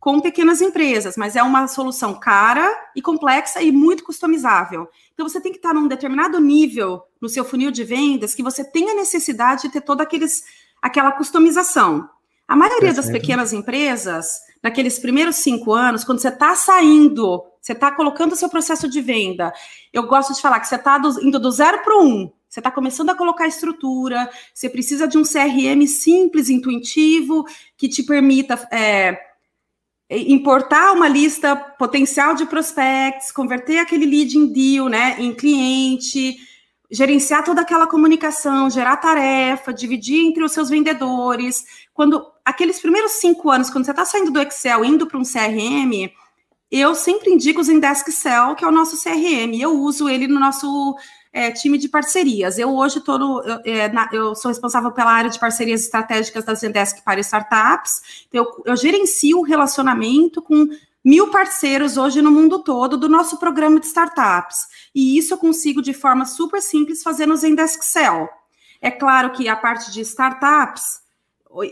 [0.00, 4.88] com pequenas empresas, mas é uma solução cara e complexa e muito customizável.
[5.12, 8.64] Então você tem que estar num determinado nível no seu funil de vendas que você
[8.64, 10.44] tenha necessidade de ter toda aqueles,
[10.80, 12.08] aquela customização.
[12.46, 17.90] A maioria das pequenas empresas, naqueles primeiros cinco anos, quando você está saindo, você está
[17.90, 19.52] colocando o seu processo de venda,
[19.92, 22.70] eu gosto de falar que você está indo do zero para o um, você está
[22.70, 27.44] começando a colocar estrutura, você precisa de um CRM simples, intuitivo,
[27.76, 29.18] que te permita é,
[30.10, 36.36] importar uma lista potencial de prospects, converter aquele lead em deal, né, em cliente,
[36.90, 41.64] gerenciar toda aquela comunicação, gerar tarefa, dividir entre os seus vendedores.
[41.92, 46.10] Quando aqueles primeiros cinco anos, quando você está saindo do Excel, indo para um CRM,
[46.70, 49.58] eu sempre indico o Zendesk Excel, que é o nosso CRM.
[49.58, 50.96] Eu uso ele no nosso
[51.32, 52.58] é, time de parcerias.
[52.58, 56.44] Eu hoje estou no, eu, é, na, eu, sou responsável pela área de parcerias estratégicas
[56.44, 58.26] da Zendesk para startups.
[58.32, 60.68] Eu, eu gerencio o relacionamento com
[61.04, 64.66] mil parceiros hoje no mundo todo do nosso programa de startups.
[64.94, 68.28] E isso eu consigo de forma super simples fazer no Zendesk Excel.
[68.80, 71.00] É claro que a parte de startups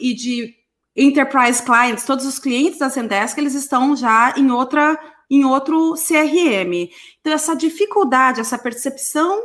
[0.00, 0.54] e de
[0.96, 4.98] enterprise clients, todos os clientes da Zendesk, eles estão já em outra
[5.30, 6.90] em outro CRM.
[7.20, 9.42] Então essa dificuldade, essa percepção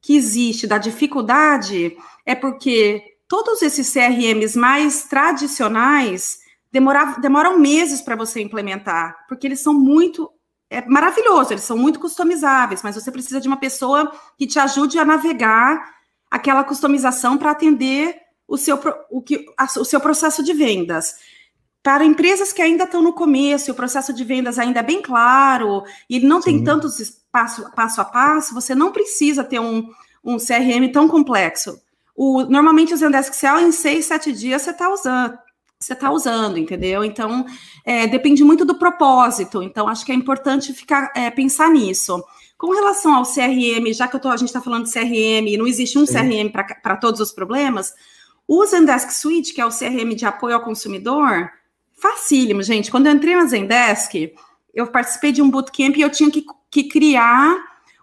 [0.00, 6.38] que existe da dificuldade é porque todos esses CRMs mais tradicionais
[6.72, 10.30] demorar, demoram meses para você implementar, porque eles são muito.
[10.70, 14.98] É maravilhoso, eles são muito customizáveis, mas você precisa de uma pessoa que te ajude
[14.98, 15.82] a navegar
[16.30, 18.14] aquela customização para atender
[18.46, 18.78] o seu,
[19.10, 19.46] o, que,
[19.78, 21.14] o seu processo de vendas.
[21.88, 25.84] Para empresas que ainda estão no começo, o processo de vendas ainda é bem claro,
[26.06, 26.56] e ele não Sim.
[26.56, 29.88] tem tantos passo, passo a passo, você não precisa ter um,
[30.22, 31.80] um CRM tão complexo.
[32.14, 35.38] O, normalmente o Zendesk Excel, em seis, sete dias, você está usando
[35.80, 37.02] você está usando, entendeu?
[37.02, 37.46] Então,
[37.86, 39.62] é, depende muito do propósito.
[39.62, 42.22] Então, acho que é importante ficar é, pensar nisso.
[42.58, 45.66] Com relação ao CRM, já que tô, a gente está falando de CRM e não
[45.66, 46.18] existe um Sim.
[46.18, 47.94] CRM para todos os problemas,
[48.46, 51.50] o Zendesk Suite, que é o CRM de apoio ao consumidor,
[52.00, 52.90] facílimo, gente.
[52.90, 54.32] Quando eu entrei na Zendesk,
[54.74, 57.56] eu participei de um bootcamp e eu tinha que, que criar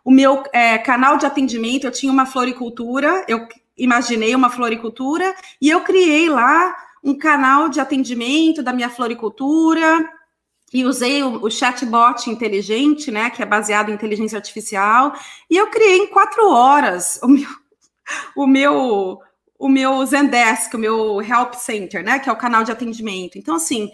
[0.04, 1.86] o meu é, canal de atendimento.
[1.86, 7.80] Eu tinha uma floricultura, eu imaginei uma floricultura e eu criei lá um canal de
[7.80, 10.10] atendimento da minha floricultura
[10.74, 15.14] e usei o, o chatbot inteligente, né, que é baseado em inteligência artificial,
[15.50, 17.50] e eu criei em quatro horas o meu,
[18.36, 19.22] o meu,
[19.58, 23.38] o meu Zendesk, o meu Help Center, né, que é o canal de atendimento.
[23.38, 23.90] Então, assim,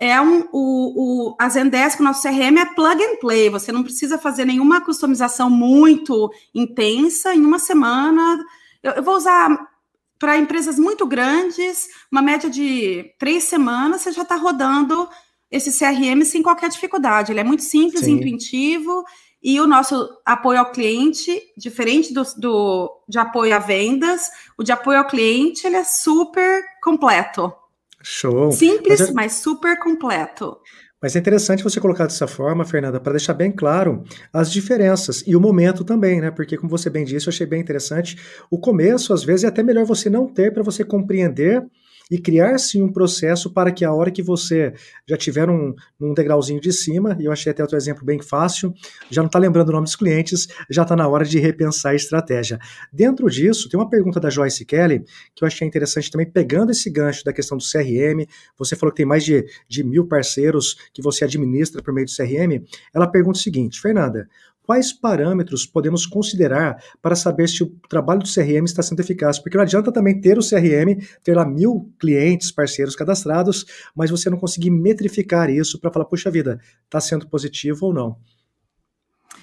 [0.00, 3.82] é um, o, o, a Zendesk, o nosso CRM é plug and play, você não
[3.82, 8.44] precisa fazer nenhuma customização muito intensa, em uma semana,
[8.82, 9.48] eu, eu vou usar
[10.18, 15.08] para empresas muito grandes, uma média de três semanas, você já está rodando
[15.50, 17.32] esse CRM sem qualquer dificuldade.
[17.32, 18.12] Ele é muito simples, Sim.
[18.12, 19.04] intuitivo,
[19.42, 24.70] e o nosso apoio ao cliente, diferente do, do, de apoio a vendas, o de
[24.70, 27.52] apoio ao cliente, ele é super completo.
[28.02, 28.52] Show.
[28.52, 29.12] Simples, mas, é...
[29.12, 30.58] mas super completo.
[31.02, 35.34] Mas é interessante você colocar dessa forma, Fernanda, para deixar bem claro as diferenças e
[35.34, 36.30] o momento também, né?
[36.30, 38.16] Porque, como você bem disse, eu achei bem interessante.
[38.48, 41.66] O começo, às vezes, é até melhor você não ter para você compreender
[42.10, 44.72] e criar sim um processo para que a hora que você
[45.08, 48.72] já tiver um, um degrauzinho de cima, e eu achei até outro exemplo bem fácil,
[49.10, 51.94] já não está lembrando o nome dos clientes, já está na hora de repensar a
[51.94, 52.58] estratégia.
[52.92, 56.90] Dentro disso, tem uma pergunta da Joyce Kelly que eu achei interessante também, pegando esse
[56.90, 58.26] gancho da questão do CRM.
[58.58, 62.12] Você falou que tem mais de, de mil parceiros que você administra por meio do
[62.14, 62.64] CRM.
[62.94, 64.28] Ela pergunta o seguinte, Fernanda,
[64.62, 69.38] quais parâmetros podemos considerar para saber se o trabalho do CRM está sendo eficaz?
[69.38, 74.30] Porque não adianta também ter o CRM, ter lá mil clientes, parceiros cadastrados, mas você
[74.30, 78.16] não conseguir metrificar isso para falar, puxa vida, está sendo positivo ou não.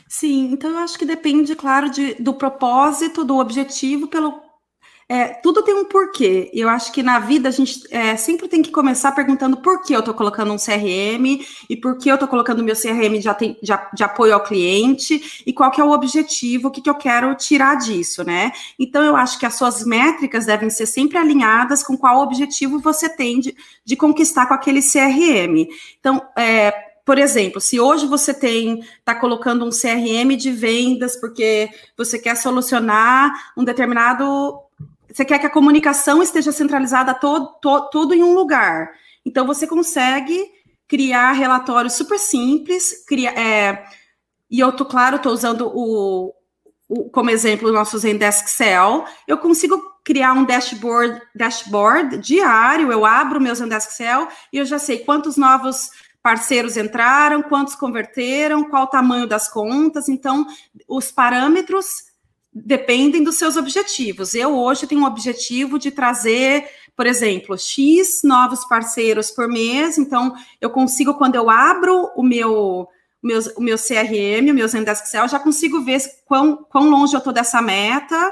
[0.08, 4.49] Sim, então eu acho que depende, claro, de, do propósito, do objetivo pelo
[5.12, 6.52] é, tudo tem um porquê.
[6.54, 9.92] Eu acho que na vida a gente é, sempre tem que começar perguntando por que
[9.92, 13.28] eu estou colocando um CRM e por que eu estou colocando meu CRM de,
[13.60, 16.94] de, de, apoio ao cliente e qual que é o objetivo, o que, que eu
[16.94, 18.52] quero tirar disso, né?
[18.78, 23.10] Então eu acho que as suas métricas devem ser sempre alinhadas com qual objetivo você
[23.10, 25.68] tem de, de conquistar com aquele CRM.
[26.00, 26.72] Então, é,
[27.04, 31.68] por exemplo, se hoje você tem está colocando um CRM de vendas porque
[31.98, 34.69] você quer solucionar um determinado
[35.12, 38.92] você quer que a comunicação esteja centralizada todo, to, tudo em um lugar.
[39.26, 40.52] Então você consegue
[40.88, 43.86] criar relatórios super simples, criar, é,
[44.50, 46.34] e eu tô, claro, estou usando o,
[46.88, 53.06] o, como exemplo o nosso Zendesk Excel, eu consigo criar um dashboard, dashboard diário, eu
[53.06, 55.92] abro o meu Zendesk Excel e eu já sei quantos novos
[56.24, 60.46] parceiros entraram, quantos converteram, qual o tamanho das contas, então
[60.88, 62.09] os parâmetros
[62.54, 64.34] dependem dos seus objetivos.
[64.34, 70.34] Eu hoje tenho um objetivo de trazer, por exemplo, X novos parceiros por mês, então
[70.60, 72.88] eu consigo, quando eu abro o meu
[73.22, 77.18] meus, o meu CRM, o meu Zendesk Excel, já consigo ver quão, quão longe eu
[77.18, 78.32] estou dessa meta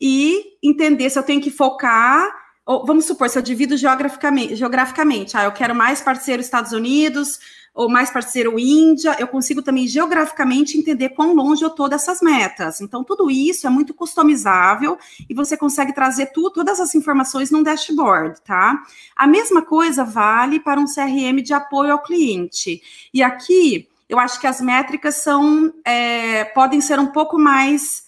[0.00, 2.28] e entender se eu tenho que focar,
[2.66, 7.38] ou vamos supor, se eu divido geograficamente, geograficamente, ah, eu quero mais parceiro Estados Unidos,
[7.74, 12.80] ou mais parceiro Índia, eu consigo também geograficamente entender quão longe eu estou dessas metas.
[12.80, 14.96] Então, tudo isso é muito customizável
[15.28, 18.80] e você consegue trazer tudo, todas as informações num dashboard, tá?
[19.16, 22.80] A mesma coisa vale para um CRM de apoio ao cliente.
[23.12, 28.04] E aqui eu acho que as métricas são é, podem ser um pouco mais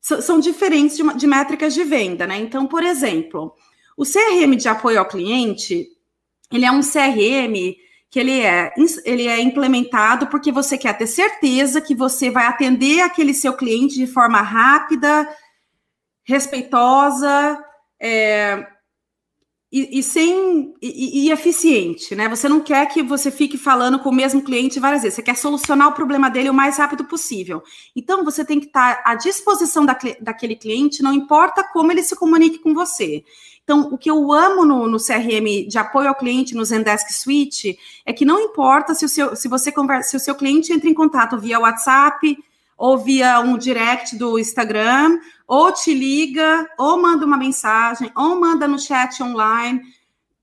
[0.00, 2.36] são diferentes de, de métricas de venda, né?
[2.36, 3.54] Então, por exemplo,
[3.96, 5.88] o CRM de apoio ao cliente,
[6.52, 7.74] ele é um CRM
[8.14, 8.72] que ele é,
[9.04, 13.96] ele é implementado porque você quer ter certeza que você vai atender aquele seu cliente
[13.96, 15.28] de forma rápida,
[16.22, 17.60] respeitosa,
[18.00, 18.68] é,
[19.72, 22.28] e, e sem e, e, eficiente, né?
[22.28, 25.16] Você não quer que você fique falando com o mesmo cliente várias vezes.
[25.16, 27.64] Você quer solucionar o problema dele o mais rápido possível.
[27.96, 32.14] Então você tem que estar à disposição da, daquele cliente, não importa como ele se
[32.14, 33.24] comunique com você.
[33.64, 37.78] Então, o que eu amo no, no, CRM de apoio ao cliente no Zendesk Suite
[38.04, 40.88] é que não importa se o seu, se você conversa, se o seu cliente entra
[40.88, 42.36] em contato via WhatsApp,
[42.76, 48.68] ou via um direct do Instagram, ou te liga, ou manda uma mensagem, ou manda
[48.68, 49.80] no chat online.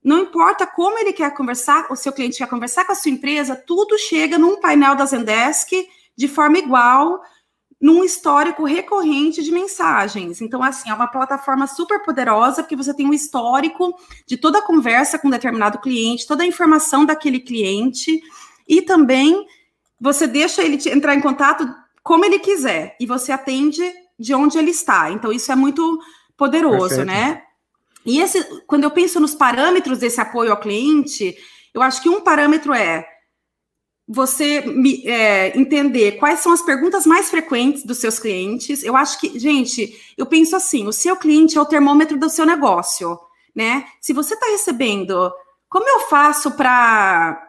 [0.02, 3.54] Não importa como ele quer conversar, o seu cliente quer conversar com a sua empresa,
[3.54, 5.70] tudo chega num painel da Zendesk
[6.16, 7.22] de forma igual,
[7.82, 10.40] num histórico recorrente de mensagens.
[10.40, 13.92] Então, assim, é uma plataforma super poderosa, porque você tem um histórico
[14.24, 18.22] de toda a conversa com um determinado cliente, toda a informação daquele cliente,
[18.68, 19.44] e também
[20.00, 21.68] você deixa ele entrar em contato
[22.04, 23.82] como ele quiser, e você atende
[24.16, 25.10] de onde ele está.
[25.10, 26.00] Então, isso é muito
[26.36, 27.06] poderoso, Perfeito.
[27.06, 27.42] né?
[28.06, 31.36] E esse, quando eu penso nos parâmetros desse apoio ao cliente,
[31.74, 33.04] eu acho que um parâmetro é
[34.12, 34.62] você
[35.06, 38.84] é, entender quais são as perguntas mais frequentes dos seus clientes.
[38.84, 42.44] Eu acho que, gente, eu penso assim: o seu cliente é o termômetro do seu
[42.44, 43.18] negócio,
[43.56, 43.86] né?
[44.00, 45.32] Se você está recebendo,
[45.68, 47.42] como eu faço para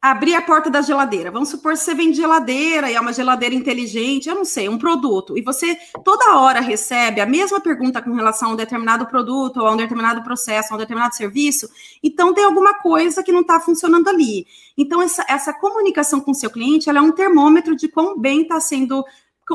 [0.00, 1.30] abrir a porta da geladeira.
[1.30, 4.78] Vamos supor que você vende geladeira e é uma geladeira inteligente, eu não sei, um
[4.78, 9.60] produto, e você toda hora recebe a mesma pergunta com relação a um determinado produto,
[9.60, 11.68] ou a um determinado processo, a um determinado serviço,
[12.02, 14.46] então tem alguma coisa que não está funcionando ali.
[14.76, 18.42] Então, essa, essa comunicação com o seu cliente ela é um termômetro de quão bem
[18.42, 19.04] está sendo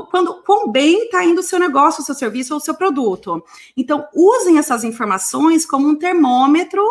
[0.10, 3.44] quando quão bem está indo o seu negócio, o seu serviço ou o seu produto.
[3.76, 6.82] Então, usem essas informações como um termômetro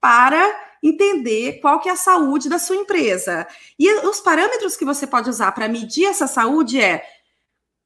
[0.00, 3.46] para entender qual que é a saúde da sua empresa.
[3.78, 7.02] E os parâmetros que você pode usar para medir essa saúde é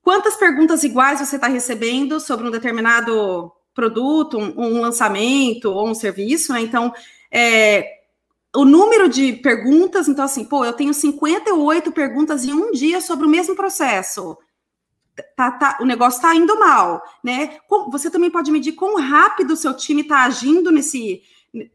[0.03, 5.95] quantas perguntas iguais você está recebendo sobre um determinado produto, um, um, lançamento ou um
[5.95, 6.61] serviço, né?
[6.61, 6.93] Então,
[7.31, 7.99] é,
[8.57, 13.25] o número de perguntas, então assim, pô, eu tenho 58 perguntas em um dia sobre
[13.25, 14.37] o mesmo processo.
[15.37, 17.59] Tá, tá, o negócio está indo mal, né?
[17.91, 21.23] Você também pode medir quão rápido o seu time está agindo nesse,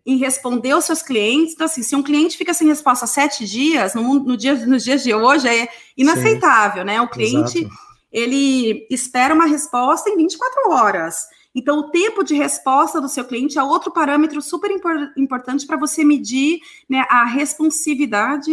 [0.05, 1.53] em responder aos seus clientes.
[1.53, 5.03] Então, assim, se um cliente fica sem resposta sete dias, no, no dia, nos dias
[5.03, 7.01] de hoje, é inaceitável, Sim, né?
[7.01, 7.75] O cliente, exato.
[8.11, 11.27] ele espera uma resposta em 24 horas.
[11.55, 15.77] Então, o tempo de resposta do seu cliente é outro parâmetro super impor, importante para
[15.77, 16.59] você medir
[16.89, 18.51] né, a responsividade.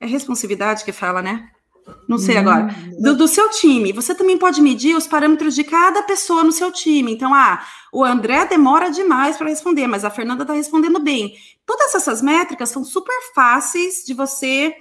[0.00, 1.50] É responsividade que fala, né?
[2.08, 2.64] Não sei agora.
[2.64, 3.92] Hum, do, do, seu time.
[3.92, 7.12] Você também pode medir os parâmetros de cada pessoa no seu time.
[7.12, 11.34] Então, ah, o André demora demais para responder, mas a Fernanda está respondendo bem.
[11.66, 14.74] Todas essas métricas são super fáceis de você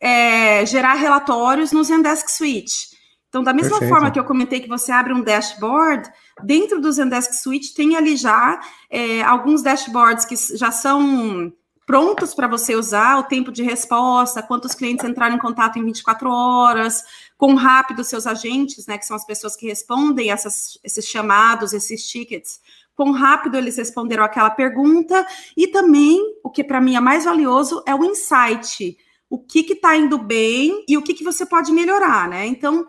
[0.00, 2.90] é, gerar relatórios no Zendesk Suite.
[3.28, 3.90] Então, da mesma Perfeito.
[3.90, 6.10] forma que eu comentei que você abre um dashboard,
[6.42, 8.60] dentro do Zendesk Suite tem ali já
[8.90, 11.52] é, alguns dashboards que já são
[11.90, 16.30] prontos para você usar, o tempo de resposta, quantos clientes entraram em contato em 24
[16.30, 17.02] horas,
[17.36, 22.08] quão rápido seus agentes, né, que são as pessoas que respondem essas, esses chamados, esses
[22.08, 22.60] tickets,
[22.94, 25.26] quão rápido eles responderam aquela pergunta,
[25.56, 28.96] e também, o que para mim é mais valioso, é o insight,
[29.28, 32.46] o que está indo bem e o que, que você pode melhorar, né?
[32.46, 32.86] Então,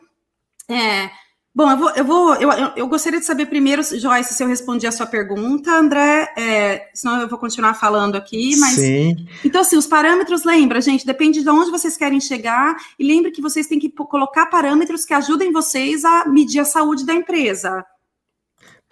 [0.69, 1.09] é,
[1.53, 4.87] Bom, eu vou, eu vou, eu, eu, gostaria de saber primeiro, Joyce, se eu respondi
[4.87, 8.75] a sua pergunta, André, é, senão eu vou continuar falando aqui, mas.
[8.75, 9.27] Sim.
[9.43, 13.41] Então, assim, os parâmetros, lembra, gente, depende de onde vocês querem chegar, e lembre que
[13.41, 17.85] vocês têm que colocar parâmetros que ajudem vocês a medir a saúde da empresa.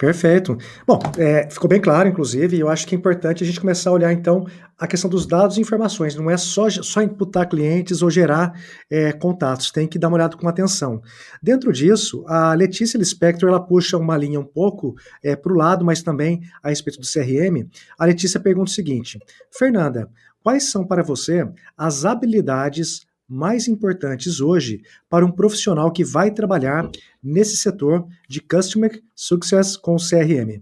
[0.00, 0.56] Perfeito.
[0.86, 3.90] Bom, é, ficou bem claro, inclusive, e eu acho que é importante a gente começar
[3.90, 4.46] a olhar, então,
[4.78, 6.14] a questão dos dados e informações.
[6.16, 10.38] Não é só, só imputar clientes ou gerar é, contatos, tem que dar uma olhada
[10.38, 11.02] com atenção.
[11.42, 15.84] Dentro disso, a Letícia Lispector, ela puxa uma linha um pouco é, para o lado,
[15.84, 17.68] mas também a respeito do CRM.
[17.98, 19.18] A Letícia pergunta o seguinte,
[19.50, 20.08] Fernanda,
[20.42, 21.46] quais são para você
[21.76, 26.90] as habilidades mais importantes hoje para um profissional que vai trabalhar
[27.22, 30.60] nesse setor de Customer Success com CRM?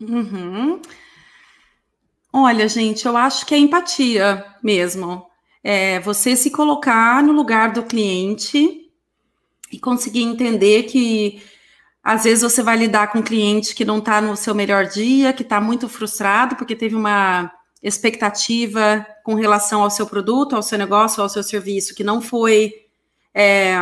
[0.00, 0.80] Uhum.
[2.32, 5.26] Olha, gente, eu acho que é empatia mesmo.
[5.62, 8.90] É você se colocar no lugar do cliente
[9.70, 11.42] e conseguir entender que
[12.02, 15.34] às vezes você vai lidar com um cliente que não está no seu melhor dia,
[15.34, 17.52] que está muito frustrado porque teve uma
[17.82, 22.74] expectativa com relação ao seu produto, ao seu negócio, ao seu serviço, que não foi
[23.34, 23.78] é,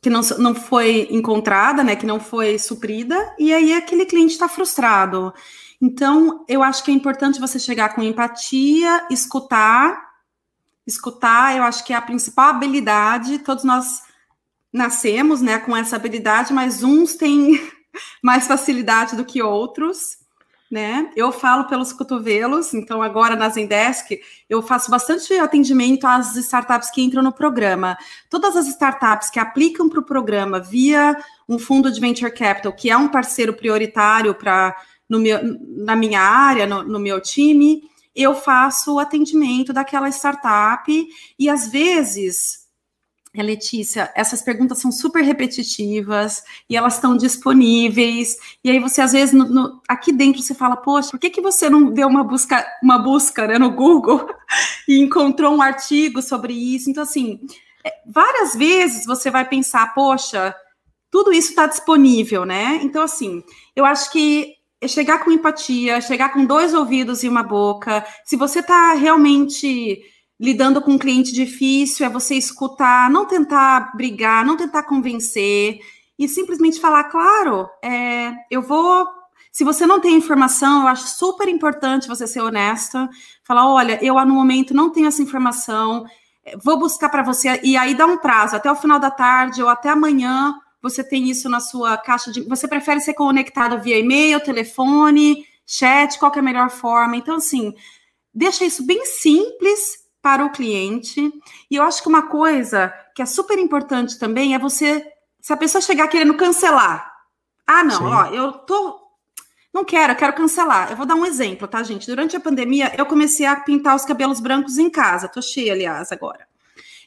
[0.00, 4.48] que não, não foi encontrada, né, que não foi suprida, e aí aquele cliente está
[4.48, 5.32] frustrado.
[5.80, 10.00] Então, eu acho que é importante você chegar com empatia, escutar,
[10.86, 14.02] escutar, eu acho que é a principal habilidade, todos nós
[14.72, 17.60] nascemos, né, com essa habilidade, mas uns têm
[18.22, 20.18] mais facilidade do que outros,
[20.70, 21.10] né?
[21.14, 24.18] Eu falo pelos cotovelos, então agora na Zendesk
[24.50, 27.96] eu faço bastante atendimento às startups que entram no programa.
[28.28, 31.16] Todas as startups que aplicam para o programa via
[31.48, 34.76] um fundo de venture capital, que é um parceiro prioritário para
[35.08, 40.90] na minha área, no, no meu time, eu faço o atendimento daquela startup
[41.38, 42.65] e às vezes
[43.42, 48.36] Letícia, essas perguntas são super repetitivas e elas estão disponíveis.
[48.62, 51.40] E aí você, às vezes, no, no, aqui dentro você fala, poxa, por que, que
[51.40, 54.28] você não deu uma busca, uma busca né, no Google
[54.88, 56.90] e encontrou um artigo sobre isso?
[56.90, 57.40] Então, assim,
[57.84, 60.54] é, várias vezes você vai pensar, poxa,
[61.10, 62.80] tudo isso está disponível, né?
[62.82, 63.42] Então, assim,
[63.74, 68.04] eu acho que é chegar com empatia, chegar com dois ouvidos e uma boca.
[68.24, 70.02] Se você está realmente
[70.38, 75.80] lidando com um cliente difícil é você escutar, não tentar brigar, não tentar convencer
[76.18, 79.06] e simplesmente falar, claro, é, eu vou.
[79.50, 83.08] Se você não tem informação, eu acho super importante você ser honesta,
[83.42, 86.04] falar, olha, eu no momento não tenho essa informação,
[86.44, 89.62] é, vou buscar para você e aí dá um prazo até o final da tarde
[89.62, 90.54] ou até amanhã.
[90.82, 92.42] Você tem isso na sua caixa de.
[92.42, 97.16] Você prefere ser conectado via e-mail, telefone, chat, qual é a melhor forma?
[97.16, 97.74] Então, assim,
[98.32, 101.32] deixa isso bem simples para o cliente.
[101.70, 105.06] E eu acho que uma coisa que é super importante também é você,
[105.40, 107.12] se a pessoa chegar querendo cancelar,
[107.64, 108.04] ah, não, Sim.
[108.04, 109.06] ó, eu tô.
[109.72, 110.90] Não quero, eu quero cancelar.
[110.90, 112.08] Eu vou dar um exemplo, tá, gente?
[112.08, 115.28] Durante a pandemia, eu comecei a pintar os cabelos brancos em casa.
[115.28, 116.48] Tô cheia, aliás, agora.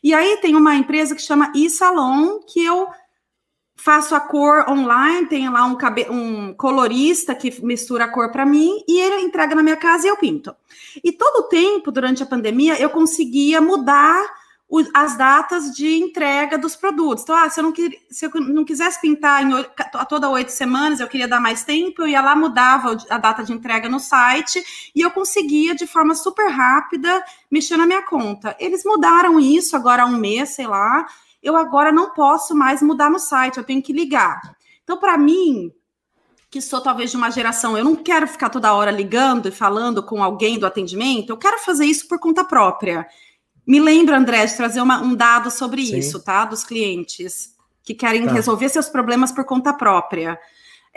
[0.02, 2.88] E aí tem uma empresa que chama e-salon, que eu
[3.80, 5.78] faço a cor online, tem lá um,
[6.12, 10.10] um colorista que mistura a cor para mim e ele entrega na minha casa e
[10.10, 10.54] eu pinto.
[11.04, 14.22] E todo o tempo, durante a pandemia, eu conseguia mudar
[14.68, 17.24] o, as datas de entrega dos produtos.
[17.24, 17.74] Então, ah, se eu não,
[18.10, 22.02] se eu não quisesse pintar em, a toda oito semanas, eu queria dar mais tempo,
[22.02, 26.14] eu ia lá, mudava a data de entrega no site e eu conseguia, de forma
[26.14, 28.56] super rápida, mexer na minha conta.
[28.60, 31.08] Eles mudaram isso agora há um mês, sei lá,
[31.42, 34.40] eu agora não posso mais mudar no site, eu tenho que ligar.
[34.84, 35.72] Então, para mim,
[36.50, 40.04] que sou talvez de uma geração, eu não quero ficar toda hora ligando e falando
[40.04, 43.08] com alguém do atendimento, eu quero fazer isso por conta própria.
[43.66, 45.98] Me lembra, André, de trazer uma, um dado sobre Sim.
[45.98, 46.46] isso, tá?
[46.46, 48.32] Dos clientes que querem tá.
[48.32, 50.40] resolver seus problemas por conta própria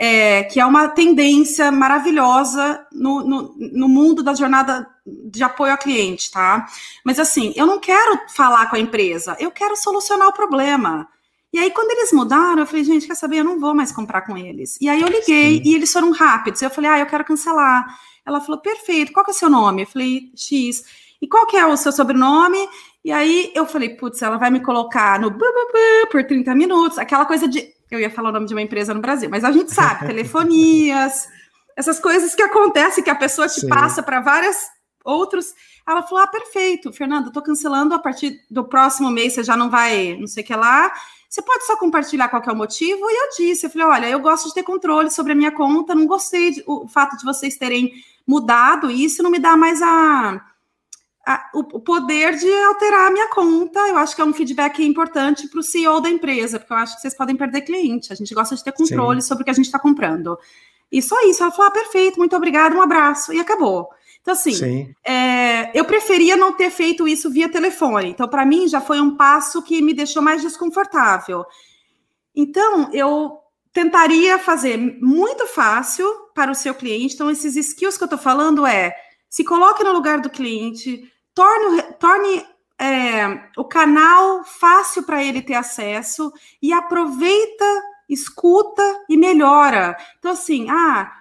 [0.05, 5.77] é, que é uma tendência maravilhosa no, no, no, mundo da jornada de apoio ao
[5.77, 6.67] cliente, tá?
[7.05, 11.07] Mas assim, eu não quero falar com a empresa, eu quero solucionar o problema.
[11.53, 13.37] E aí, quando eles mudaram, eu falei, gente, quer saber?
[13.37, 14.77] Eu não vou mais comprar com eles.
[14.81, 15.61] E aí eu liguei Sim.
[15.63, 16.61] e eles foram rápidos.
[16.61, 17.85] Eu falei, ah, eu quero cancelar.
[18.25, 19.83] Ela falou, perfeito, qual que é o seu nome?
[19.83, 20.83] Eu falei, X.
[21.21, 22.67] E qual que é o seu sobrenome?
[23.05, 26.53] E aí eu falei, putz, ela vai me colocar no bu, bu, bu, por 30
[26.55, 29.43] minutos, aquela coisa de eu ia falar o nome de uma empresa no Brasil, mas
[29.43, 31.27] a gente sabe, telefonias,
[31.75, 33.69] essas coisas que acontecem, que a pessoa te Sim.
[33.69, 34.67] passa para várias
[35.03, 35.53] outros.
[35.87, 39.69] Ela falou: Ah, perfeito, Fernanda, estou cancelando a partir do próximo mês, você já não
[39.69, 40.91] vai, não sei o que lá.
[41.33, 43.09] Você pode só compartilhar qual é o motivo?
[43.09, 45.95] E eu disse, eu falei, olha, eu gosto de ter controle sobre a minha conta,
[45.95, 47.91] não gostei do fato de vocês terem
[48.25, 50.39] mudado isso, não me dá mais a,
[51.25, 53.79] a, o, poder de alterar a minha conta.
[53.87, 56.95] Eu acho que é um feedback importante para o CEO da empresa, porque eu acho
[56.95, 58.11] que vocês podem perder cliente.
[58.11, 59.27] A gente gosta de ter controle Sim.
[59.27, 60.37] sobre o que a gente está comprando.
[60.91, 61.41] E só isso.
[61.41, 63.33] Ela falou: ah, perfeito, muito obrigado, um abraço.
[63.33, 63.89] E acabou.
[64.21, 68.09] Então, assim, é, eu preferia não ter feito isso via telefone.
[68.09, 71.43] Então, para mim, já foi um passo que me deixou mais desconfortável.
[72.33, 73.37] Então, eu
[73.73, 77.15] tentaria fazer muito fácil para o seu cliente.
[77.15, 78.95] Então, esses skills que eu estou falando é
[79.29, 82.45] se coloque no lugar do cliente, torne, torne
[82.79, 86.31] é, o canal fácil para ele ter acesso
[86.61, 87.65] e aproveita,
[88.09, 89.95] escuta e melhora.
[90.19, 91.11] Então, assim, ah,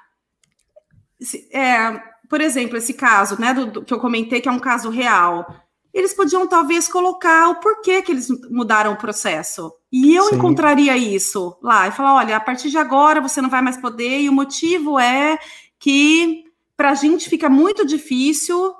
[1.53, 4.91] é, por exemplo, esse caso, né, do, do, que eu comentei, que é um caso
[4.91, 5.55] real,
[5.93, 9.73] eles podiam talvez colocar o porquê que eles mudaram o processo.
[9.93, 10.37] E eu Sim.
[10.37, 14.21] encontraria isso lá e falar: olha, a partir de agora você não vai mais poder,
[14.21, 15.39] e o motivo é
[15.79, 16.45] que
[16.77, 18.75] para a gente fica muito difícil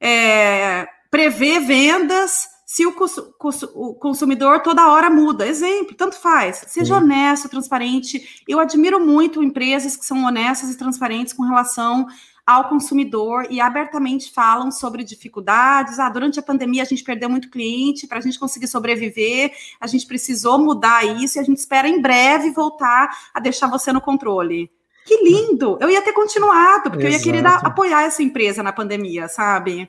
[0.00, 2.94] é, prever vendas se o,
[3.74, 5.46] o, consumidor toda hora muda.
[5.46, 6.64] Exemplo, tanto faz.
[6.66, 7.04] Seja Sim.
[7.04, 8.42] honesto, transparente.
[8.46, 12.06] Eu admiro muito empresas que são honestas e transparentes com relação
[12.46, 15.98] ao consumidor e abertamente falam sobre dificuldades.
[15.98, 19.86] Ah, durante a pandemia a gente perdeu muito cliente, para a gente conseguir sobreviver, a
[19.86, 24.00] gente precisou mudar isso e a gente espera em breve voltar a deixar você no
[24.00, 24.70] controle.
[25.06, 25.78] Que lindo!
[25.80, 27.06] Eu ia ter continuado, porque Exato.
[27.06, 29.88] eu ia querer dar, apoiar essa empresa na pandemia, sabe?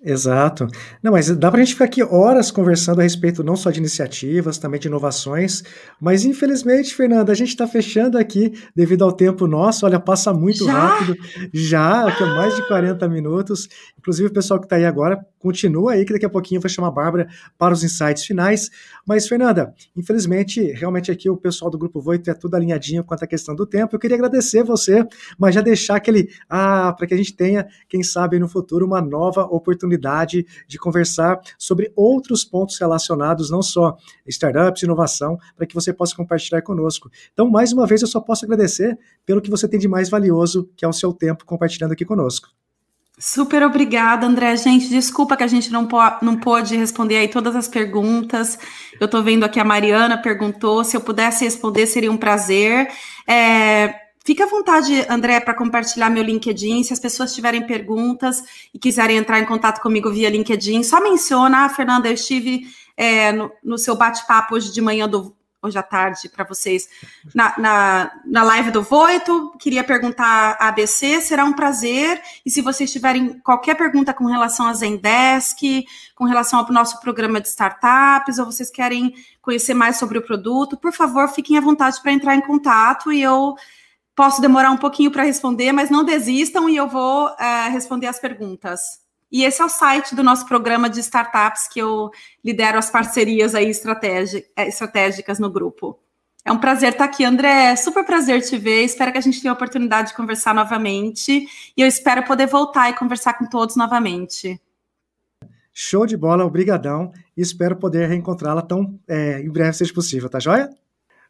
[0.00, 0.68] Exato.
[1.02, 3.80] Não, mas dá para a gente ficar aqui horas conversando a respeito não só de
[3.80, 5.64] iniciativas, também de inovações,
[6.00, 9.84] mas infelizmente, Fernanda, a gente está fechando aqui devido ao tempo nosso.
[9.84, 10.72] Olha, passa muito Já?
[10.72, 11.16] rápido.
[11.52, 13.68] Já, que é mais de 40 minutos.
[13.98, 16.70] Inclusive, o pessoal que está aí agora, continua aí, que daqui a pouquinho eu vou
[16.70, 17.28] chamar a Bárbara
[17.58, 18.70] para os insights finais.
[19.04, 23.26] Mas, Fernanda, infelizmente, realmente aqui o pessoal do Grupo Voito é tudo alinhadinho quanto à
[23.26, 23.96] questão do tempo.
[23.96, 25.04] Eu queria agradecer você,
[25.36, 26.28] mas já deixar aquele.
[26.48, 31.40] Ah, para que a gente tenha, quem sabe, no futuro, uma nova oportunidade de conversar
[31.58, 37.10] sobre outros pontos relacionados, não só startups, inovação, para que você possa compartilhar conosco.
[37.32, 40.68] Então, mais uma vez, eu só posso agradecer pelo que você tem de mais valioso,
[40.76, 42.48] que é o seu tempo compartilhando aqui conosco.
[43.18, 44.56] Super obrigada, André.
[44.56, 45.88] Gente, desculpa que a gente não,
[46.22, 48.56] não pôde responder aí todas as perguntas.
[49.00, 50.84] Eu estou vendo aqui a Mariana perguntou.
[50.84, 52.88] Se eu pudesse responder, seria um prazer.
[53.26, 53.92] É,
[54.28, 56.82] fica à vontade, André, para compartilhar meu LinkedIn.
[56.82, 61.64] Se as pessoas tiverem perguntas e quiserem entrar em contato comigo via LinkedIn, só menciona,
[61.64, 65.82] ah, Fernanda, eu estive é, no, no, seu bate-papo hoje de manhã do, hoje à
[65.82, 66.90] tarde para vocês
[67.34, 69.54] na, na, na live do Voito.
[69.58, 72.20] Queria perguntar a ABC, será um prazer.
[72.44, 77.40] E se vocês tiverem qualquer pergunta com relação a Zendesk, com relação ao nosso programa
[77.40, 81.98] de startups, ou vocês querem conhecer mais sobre o produto, por favor, fiquem à vontade
[82.02, 83.56] para entrar em contato e eu
[84.18, 88.18] posso demorar um pouquinho para responder, mas não desistam e eu vou uh, responder as
[88.18, 88.80] perguntas.
[89.30, 92.10] E esse é o site do nosso programa de startups que eu
[92.44, 93.70] lidero as parcerias aí
[94.56, 96.00] é, estratégicas no grupo.
[96.44, 97.76] É um prazer estar aqui, André.
[97.76, 98.82] Super prazer te ver.
[98.82, 101.46] Espero que a gente tenha a oportunidade de conversar novamente.
[101.76, 104.60] E eu espero poder voltar e conversar com todos novamente.
[105.72, 107.12] Show de bola, obrigadão.
[107.36, 110.70] Espero poder reencontrá-la tão é, em breve seja possível, tá joia?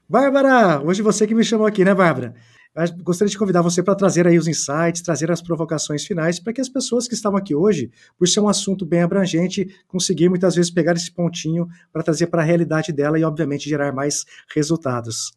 [0.09, 2.35] Bárbara, hoje você que me chamou aqui, né, Bárbara?
[3.03, 6.61] Gostaria de convidar você para trazer aí os insights, trazer as provocações finais, para que
[6.61, 10.71] as pessoas que estavam aqui hoje, por ser um assunto bem abrangente, conseguir muitas vezes
[10.71, 14.25] pegar esse pontinho para trazer para a realidade dela e, obviamente, gerar mais
[14.55, 15.33] resultados.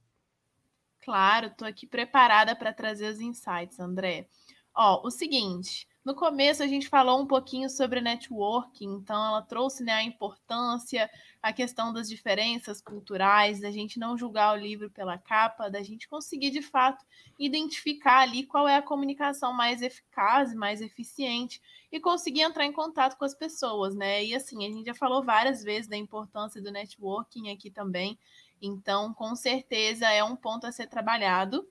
[1.04, 4.28] Claro, estou aqui preparada para trazer os insights, André.
[4.76, 9.84] Ó, o seguinte, no começo a gente falou um pouquinho sobre networking, então ela trouxe
[9.84, 11.08] né, a importância,
[11.42, 16.08] a questão das diferenças culturais, da gente não julgar o livro pela capa, da gente
[16.08, 17.06] conseguir de fato
[17.38, 23.16] identificar ali qual é a comunicação mais eficaz, mais eficiente e conseguir entrar em contato
[23.16, 24.26] com as pessoas, né?
[24.26, 28.18] E assim, a gente já falou várias vezes da importância do networking aqui também,
[28.60, 31.68] então com certeza é um ponto a ser trabalhado.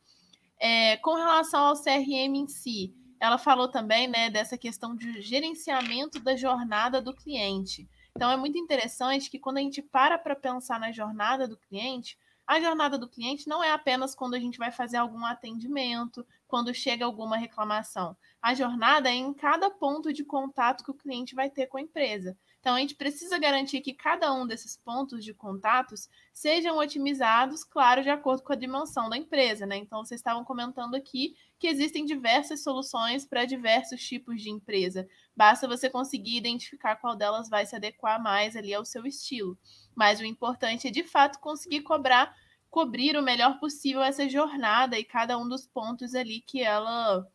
[0.63, 6.19] É, com relação ao CRM em si, ela falou também né, dessa questão de gerenciamento
[6.19, 7.87] da jornada do cliente.
[8.17, 12.19] Então, é muito interessante que quando a gente para para pensar na jornada do cliente,
[12.47, 16.75] a jornada do cliente não é apenas quando a gente vai fazer algum atendimento, quando
[16.75, 18.17] chega alguma reclamação.
[18.43, 21.81] A jornada é em cada ponto de contato que o cliente vai ter com a
[21.81, 22.37] empresa.
[22.59, 28.03] Então, a gente precisa garantir que cada um desses pontos de contatos sejam otimizados, claro,
[28.03, 29.77] de acordo com a dimensão da empresa, né?
[29.77, 35.07] Então, vocês estavam comentando aqui que existem diversas soluções para diversos tipos de empresa.
[35.37, 39.59] Basta você conseguir identificar qual delas vai se adequar mais ali ao seu estilo.
[39.95, 42.35] Mas o importante é, de fato, conseguir cobrar,
[42.71, 47.29] cobrir o melhor possível essa jornada e cada um dos pontos ali que ela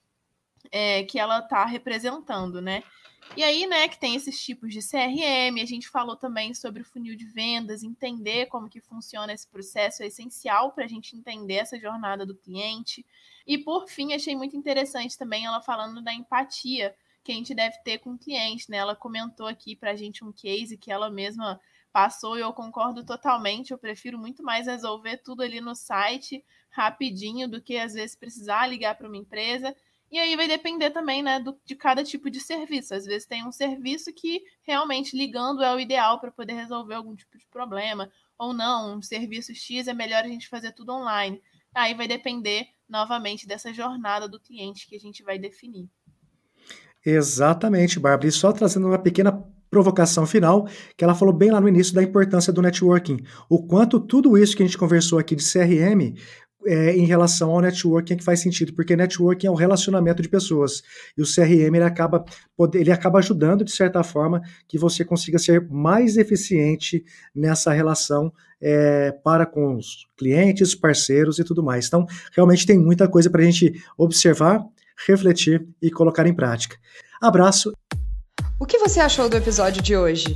[0.72, 2.82] é, que ela está representando, né?
[3.36, 6.86] E aí, né, que tem esses tipos de CRM, a gente falou também sobre o
[6.86, 11.56] funil de vendas, entender como que funciona esse processo é essencial para a gente entender
[11.56, 13.06] essa jornada do cliente.
[13.46, 16.96] E por fim, achei muito interessante também ela falando da empatia
[17.26, 18.78] que a gente deve ter com o cliente, né?
[18.78, 21.60] Ela comentou aqui para a gente um case que ela mesma
[21.92, 23.72] passou e eu concordo totalmente.
[23.72, 28.68] Eu prefiro muito mais resolver tudo ali no site rapidinho do que às vezes precisar
[28.68, 29.76] ligar para uma empresa
[30.16, 32.96] e aí vai depender também, né, do, de cada tipo de serviço.
[32.96, 37.14] Às vezes tem um serviço que realmente ligando é o ideal para poder resolver algum
[37.14, 38.10] tipo de problema,
[38.40, 41.42] ou não, um serviço X é melhor a gente fazer tudo online.
[41.74, 45.90] Aí vai depender novamente dessa jornada do cliente que a gente vai definir.
[47.06, 48.30] Exatamente, Bárbara.
[48.30, 49.34] E só trazendo uma pequena
[49.70, 53.18] provocação final, que ela falou bem lá no início da importância do networking.
[53.50, 56.16] O quanto tudo isso que a gente conversou aqui de CRM
[56.66, 60.30] é, em relação ao networking é que faz sentido, porque networking é o relacionamento de
[60.30, 60.82] pessoas
[61.18, 62.26] e o CRM ele acaba,
[62.74, 67.04] ele acaba ajudando de certa forma que você consiga ser mais eficiente
[67.36, 71.88] nessa relação é, para com os clientes, parceiros e tudo mais.
[71.88, 74.64] Então, realmente tem muita coisa para a gente observar,
[75.08, 76.78] refletir e colocar em prática.
[77.22, 77.74] Abraço.
[78.60, 80.36] O que você achou do episódio de hoje?